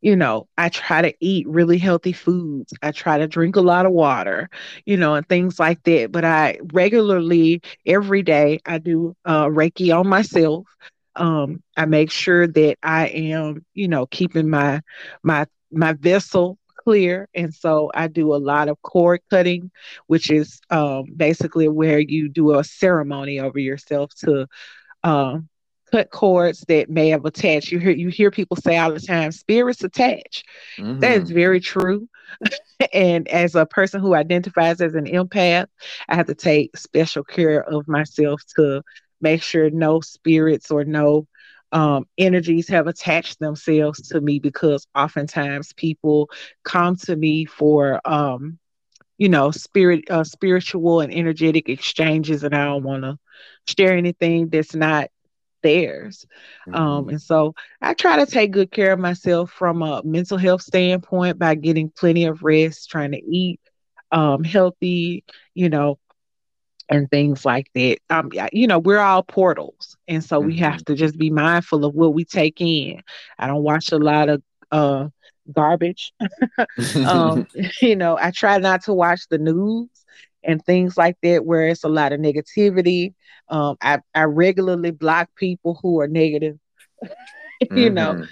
[0.00, 2.72] you know, I try to eat really healthy foods.
[2.82, 4.48] I try to drink a lot of water,
[4.86, 6.12] you know, and things like that.
[6.12, 10.66] But I regularly, every day, I do uh, Reiki on myself.
[11.16, 14.80] Um, I make sure that I am, you know, keeping my
[15.22, 16.57] my my vessel
[16.88, 17.28] clear.
[17.34, 19.70] And so I do a lot of cord cutting,
[20.06, 24.46] which is um, basically where you do a ceremony over yourself to
[25.04, 25.50] um,
[25.92, 27.70] cut cords that may have attached.
[27.70, 30.44] You hear you hear people say all the time, spirits attach.
[30.78, 31.00] Mm-hmm.
[31.00, 31.34] That is mm-hmm.
[31.34, 32.08] very true.
[32.94, 35.66] and as a person who identifies as an empath,
[36.08, 38.82] I have to take special care of myself to
[39.20, 41.26] make sure no spirits or no
[41.72, 46.30] um, energies have attached themselves to me because oftentimes people
[46.64, 48.58] come to me for um,
[49.18, 53.18] you know spirit uh, spiritual and energetic exchanges and i don't want to
[53.66, 55.10] share anything that's not
[55.62, 56.24] theirs
[56.68, 56.82] um, mm-hmm.
[56.82, 60.62] um, and so i try to take good care of myself from a mental health
[60.62, 63.60] standpoint by getting plenty of rest trying to eat
[64.12, 65.98] um, healthy you know
[66.88, 67.98] and things like that.
[68.10, 70.48] Um, you know, we're all portals, and so mm-hmm.
[70.48, 73.02] we have to just be mindful of what we take in.
[73.38, 75.08] I don't watch a lot of uh,
[75.52, 76.12] garbage.
[77.06, 77.46] um,
[77.82, 79.88] you know, I try not to watch the news
[80.42, 83.14] and things like that where it's a lot of negativity.
[83.48, 86.58] Um, I I regularly block people who are negative.
[87.60, 87.94] you mm-hmm.
[87.94, 88.24] know,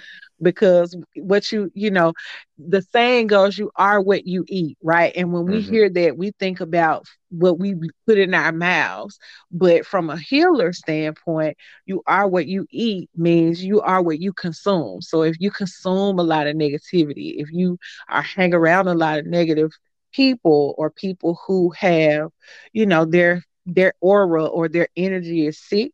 [0.42, 2.12] because what you you know
[2.58, 5.12] the saying goes you are what you eat right?
[5.16, 5.72] And when we mm-hmm.
[5.72, 7.74] hear that we think about what we
[8.06, 9.18] put in our mouths.
[9.50, 11.56] But from a healer standpoint
[11.86, 15.02] you are what you eat means you are what you consume.
[15.02, 17.78] So if you consume a lot of negativity if you
[18.08, 19.72] are hang around a lot of negative
[20.12, 22.30] people or people who have
[22.72, 25.92] you know their their aura or their energy is sick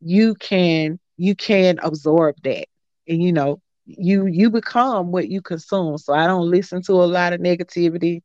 [0.00, 2.66] you can you can absorb that
[3.10, 5.98] and you know you you become what you consume.
[5.98, 8.22] So i don't listen to a lot of negativity.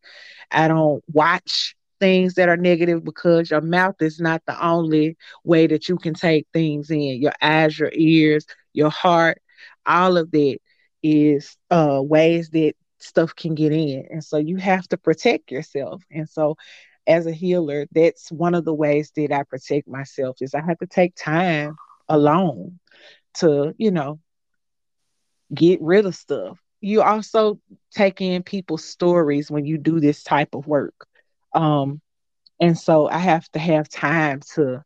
[0.52, 5.68] I don't watch things that are negative because your mouth is not the only way
[5.68, 7.22] that you can take things in.
[7.22, 9.40] Your eyes your ears your heart
[9.86, 10.58] all of that
[11.04, 14.06] is uh ways that stuff can get in.
[14.12, 16.04] And so you have to protect yourself.
[16.12, 16.58] And so
[17.08, 20.78] as a healer that's one of the ways that i protect myself is i have
[20.80, 21.76] to take time
[22.10, 22.80] alone
[23.36, 24.20] to you know
[25.54, 26.60] get rid of stuff.
[26.82, 27.60] You also
[27.92, 31.08] take in people's stories when you do this type of work.
[31.54, 32.02] Um,
[32.60, 34.84] and so I have to have time to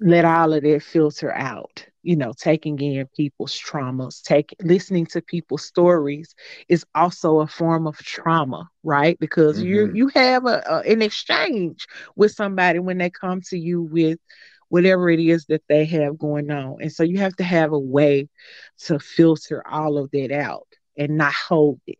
[0.00, 1.84] let all of that filter out.
[2.02, 6.34] You know, taking in people's traumas, take listening to people's stories
[6.68, 9.18] is also a form of trauma, right?
[9.18, 9.66] Because mm-hmm.
[9.66, 11.86] you you have a, a, an exchange
[12.16, 14.18] with somebody when they come to you with
[14.68, 16.78] whatever it is that they have going on.
[16.80, 18.28] And so you have to have a way
[18.84, 21.98] to filter all of that out and not hold it.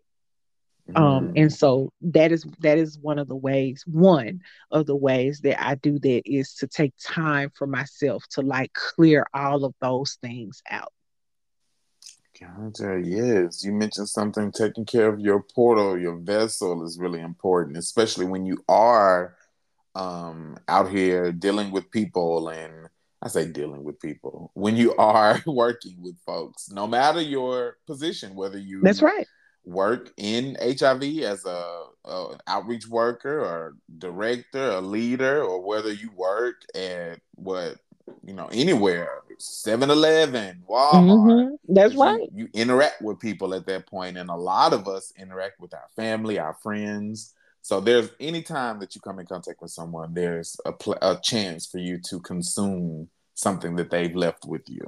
[0.94, 1.06] Um, mm.
[1.06, 4.40] Um, and so that is that is one of the ways, one
[4.70, 8.72] of the ways that I do that is to take time for myself to like
[8.72, 10.92] clear all of those things out.
[12.40, 13.02] Gotcha.
[13.04, 14.52] Yes, you mentioned something.
[14.52, 19.36] Taking care of your portal, your vessel, is really important, especially when you are
[19.98, 22.48] um, out here dealing with people.
[22.48, 22.88] And
[23.20, 28.34] I say dealing with people when you are working with folks, no matter your position,
[28.34, 29.26] whether you that's right
[29.64, 36.10] work in HIV as a, a outreach worker or director, a leader, or whether you
[36.16, 37.76] work at what
[38.24, 41.74] you know anywhere 7-eleven walmart mm-hmm.
[41.74, 45.12] that's right you, you, interact with people at that point and a lot of us
[45.18, 47.34] interact with our family our friends
[47.68, 51.18] so there's any time that you come in contact with someone there's a, pl- a
[51.22, 54.86] chance for you to consume something that they've left with you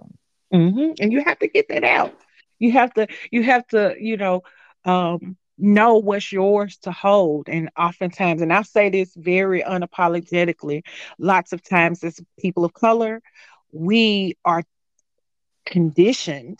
[0.52, 0.92] mm-hmm.
[0.98, 2.14] and you have to get that out
[2.58, 4.42] you have to you have to you know
[4.86, 7.48] um, know what's yours to hold.
[7.48, 10.82] And oftentimes, and I say this very unapologetically,
[11.18, 13.20] lots of times as people of color,
[13.72, 14.62] we are
[15.66, 16.58] conditioned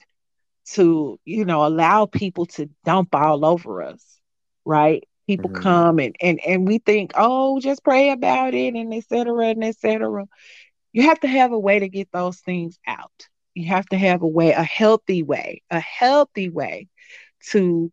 [0.72, 4.04] to, you know, allow people to dump all over us,
[4.64, 5.02] right?
[5.30, 5.62] People mm-hmm.
[5.62, 9.50] come and, and and we think, oh, just pray about it and etc.
[9.50, 10.26] and etc.
[10.92, 13.28] You have to have a way to get those things out.
[13.54, 16.88] You have to have a way, a healthy way, a healthy way
[17.50, 17.92] to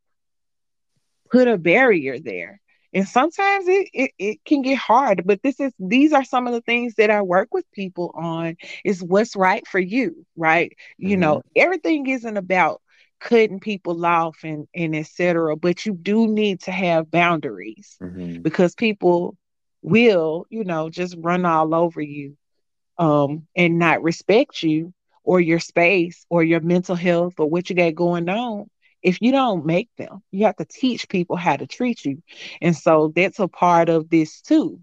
[1.29, 2.59] put a barrier there
[2.91, 6.53] and sometimes it, it, it can get hard but this is these are some of
[6.53, 11.09] the things that i work with people on is what's right for you right mm-hmm.
[11.09, 12.81] you know everything isn't about
[13.19, 18.41] cutting people off and and etc but you do need to have boundaries mm-hmm.
[18.41, 19.37] because people
[19.81, 22.37] will you know just run all over you
[22.97, 24.93] um and not respect you
[25.23, 28.67] or your space or your mental health or what you got going on
[29.01, 32.21] if you don't make them, you have to teach people how to treat you.
[32.61, 34.81] And so that's a part of this too.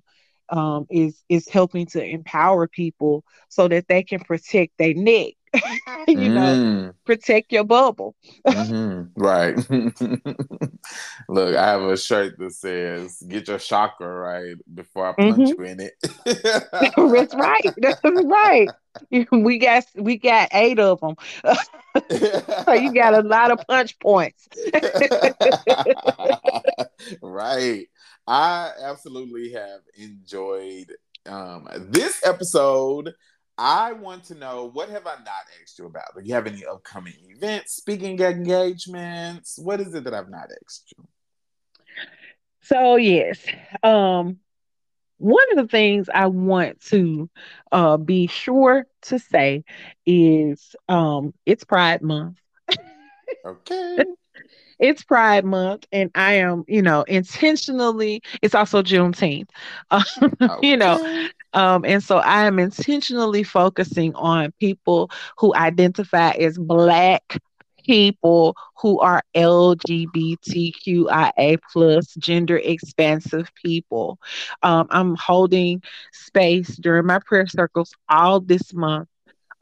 [0.51, 5.32] Um, is is helping to empower people so that they can protect their neck
[6.09, 6.34] you mm.
[6.34, 8.14] know, protect your bubble.
[8.46, 9.20] mm-hmm.
[9.20, 9.57] Right.
[11.28, 15.62] Look, I have a shirt that says "Get your chakra right before I punch mm-hmm.
[15.62, 15.94] you in it."
[16.24, 17.74] That's right.
[17.76, 18.68] That's right.
[19.30, 21.16] We got we got eight of them,
[22.11, 24.48] so you got a lot of punch points.
[27.22, 27.86] right.
[28.26, 30.94] I absolutely have enjoyed
[31.26, 33.14] um, this episode
[33.57, 36.14] I want to know what have I not asked you about?
[36.16, 39.59] Do you have any upcoming events, speaking engagements?
[39.59, 41.07] What is it that I've not asked you?
[42.62, 43.44] So yes,
[43.82, 44.38] um,
[45.18, 47.30] one of the things I want to
[47.70, 49.64] uh, be sure to say
[50.05, 52.38] is um, it's Pride Month.
[53.44, 53.98] okay.
[54.78, 58.22] it's Pride Month, and I am, you know, intentionally.
[58.42, 59.50] It's also Juneteenth,
[59.92, 60.59] okay.
[60.62, 67.38] you know, um, and so I am intentionally focusing on people who identify as Black
[67.84, 74.18] people who are LGBTQIA plus gender expansive people.
[74.62, 75.82] Um, I'm holding
[76.12, 79.09] space during my prayer circles all this month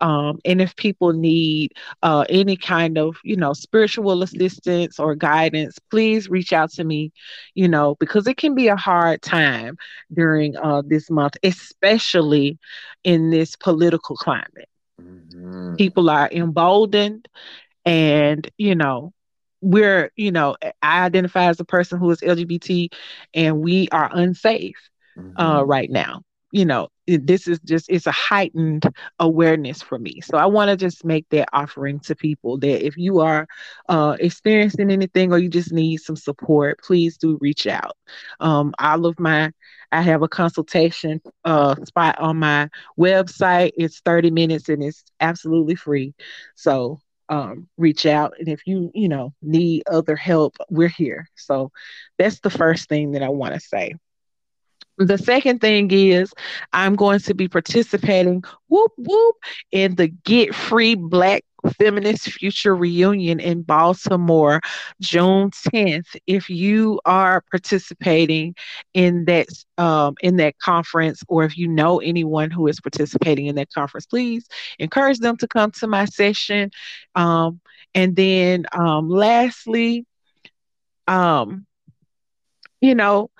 [0.02, 1.72] um, and if people need
[2.02, 7.12] uh, any kind of, you know, spiritual assistance or guidance, please reach out to me,
[7.54, 9.78] you know, because it can be a hard time
[10.12, 12.58] during uh, this month, especially
[13.04, 14.68] in this political climate.
[15.00, 15.76] Mm-hmm.
[15.76, 17.28] People are emboldened
[17.84, 19.12] and, you know,
[19.60, 22.92] we're, you know, I identify as a person who is LGBT
[23.34, 24.74] and we are unsafe
[25.16, 25.40] uh, mm-hmm.
[25.40, 26.22] uh, right now
[26.52, 28.84] you know this is just it's a heightened
[29.18, 30.20] awareness for me.
[30.20, 33.46] So i want to just make that offering to people that if you are
[33.88, 37.96] uh, experiencing anything or you just need some support please do reach out.
[38.40, 39.50] Um, all of my
[39.90, 43.72] i have a consultation uh, spot on my website.
[43.76, 46.14] It's 30 minutes and it's absolutely free.
[46.54, 51.28] So um, reach out and if you you know need other help we're here.
[51.34, 51.72] So
[52.18, 53.94] that's the first thing that i want to say
[54.98, 56.32] the second thing is
[56.72, 59.36] I'm going to be participating, whoop whoop,
[59.70, 61.44] in the Get Free Black
[61.78, 64.60] Feminist Future Reunion in Baltimore,
[65.00, 66.16] June 10th.
[66.26, 68.54] If you are participating
[68.94, 73.54] in that um, in that conference, or if you know anyone who is participating in
[73.56, 74.46] that conference, please
[74.78, 76.70] encourage them to come to my session.
[77.14, 77.60] Um,
[77.94, 80.06] and then, um, lastly,
[81.06, 81.66] um,
[82.80, 83.30] you know,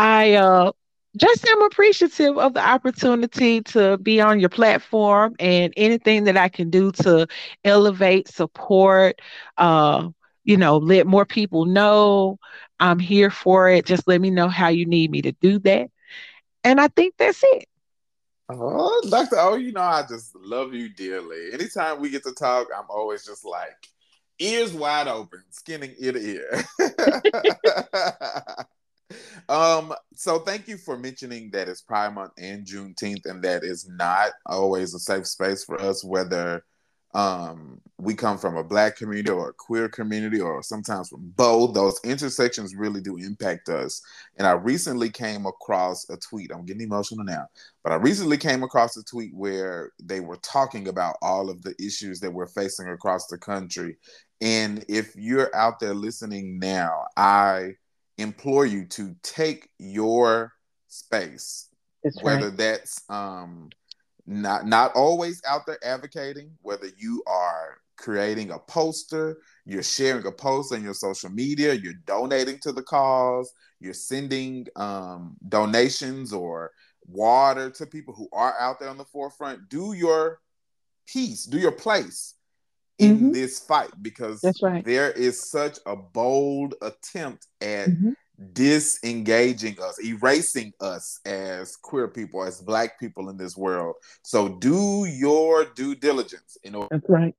[0.00, 0.72] I uh,
[1.14, 6.48] just am appreciative of the opportunity to be on your platform and anything that I
[6.48, 7.26] can do to
[7.66, 9.20] elevate, support,
[9.58, 10.08] uh,
[10.44, 12.38] you know, let more people know
[12.80, 13.84] I'm here for it.
[13.84, 15.90] Just let me know how you need me to do that.
[16.64, 17.68] And I think that's it.
[18.48, 19.36] Oh, Dr.
[19.36, 21.52] Oh, you know, I just love you dearly.
[21.52, 23.76] Anytime we get to talk, I'm always just like,
[24.38, 26.64] ears wide open, skinning ear to ear.
[29.48, 33.88] um, so thank you for mentioning that it's Pride Month and Juneteenth, and that is
[33.88, 36.64] not always a safe space for us, whether
[37.12, 41.74] um, we come from a black community or a queer community or sometimes from both.
[41.74, 44.00] Those intersections really do impact us.
[44.36, 46.52] And i recently came across a tweet.
[46.52, 47.48] I'm getting emotional now
[47.82, 51.74] but i recently came across a tweet where they were talking about all of the
[51.80, 53.96] issues that we're facing across the country.
[54.40, 57.74] And if you're out there listening now i
[58.20, 60.52] implore you to take your
[60.88, 61.68] space
[62.02, 62.56] that's whether right.
[62.56, 63.68] that's um
[64.26, 70.32] not not always out there advocating whether you are creating a poster you're sharing a
[70.32, 76.70] post on your social media you're donating to the cause you're sending um, donations or
[77.06, 80.40] water to people who are out there on the forefront do your
[81.06, 82.34] piece do your place
[83.00, 83.32] in mm-hmm.
[83.32, 84.84] this fight because right.
[84.84, 88.10] there is such a bold attempt at mm-hmm
[88.52, 93.96] disengaging us, erasing us as queer people, as black people in this world.
[94.22, 96.56] So do your due diligence.
[96.64, 96.88] in order.
[96.90, 97.34] that's right.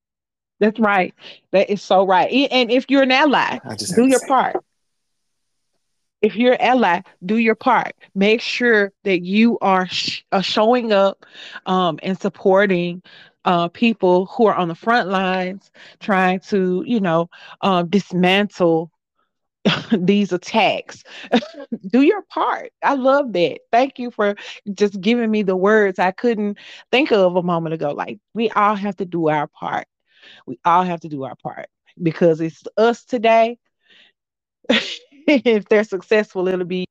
[0.60, 1.14] That's right.
[1.52, 2.32] That is so right.
[2.52, 3.58] And if you're an ally,
[3.96, 4.58] do your part.
[6.22, 7.94] If you're an ally, do your part.
[8.14, 11.26] Make sure that you are sh- uh, showing up
[11.66, 13.02] um, and supporting
[13.46, 17.30] uh, people who are on the front lines, trying to, you know,
[17.62, 18.92] um, dismantle
[19.92, 21.04] these attacks.
[21.88, 22.72] Do your part.
[22.84, 23.60] I love that.
[23.72, 24.36] Thank you for
[24.74, 26.58] just giving me the words I couldn't
[26.92, 27.92] think of a moment ago.
[27.92, 29.88] Like, we all have to do our part.
[30.46, 31.68] We all have to do our part
[32.02, 33.58] because it's us today.
[35.28, 36.86] if they're successful, it'll be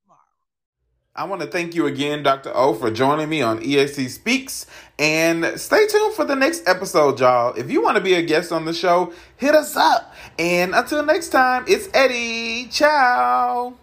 [1.14, 2.52] I want to thank you again, Dr.
[2.54, 4.66] O, for joining me on EAC Speaks.
[4.98, 7.52] And stay tuned for the next episode, y'all.
[7.54, 10.14] If you want to be a guest on the show, hit us up.
[10.38, 12.68] And until next time, it's Eddie.
[12.70, 13.74] Ciao.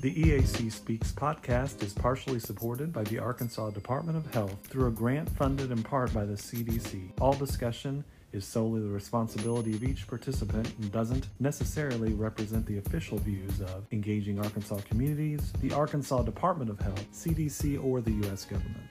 [0.00, 4.92] The EAC Speaks podcast is partially supported by the Arkansas Department of Health through a
[4.92, 7.10] grant funded in part by the CDC.
[7.20, 13.18] All discussion is solely the responsibility of each participant and doesn't necessarily represent the official
[13.18, 18.44] views of Engaging Arkansas Communities, the Arkansas Department of Health, CDC, or the U.S.
[18.44, 18.84] government.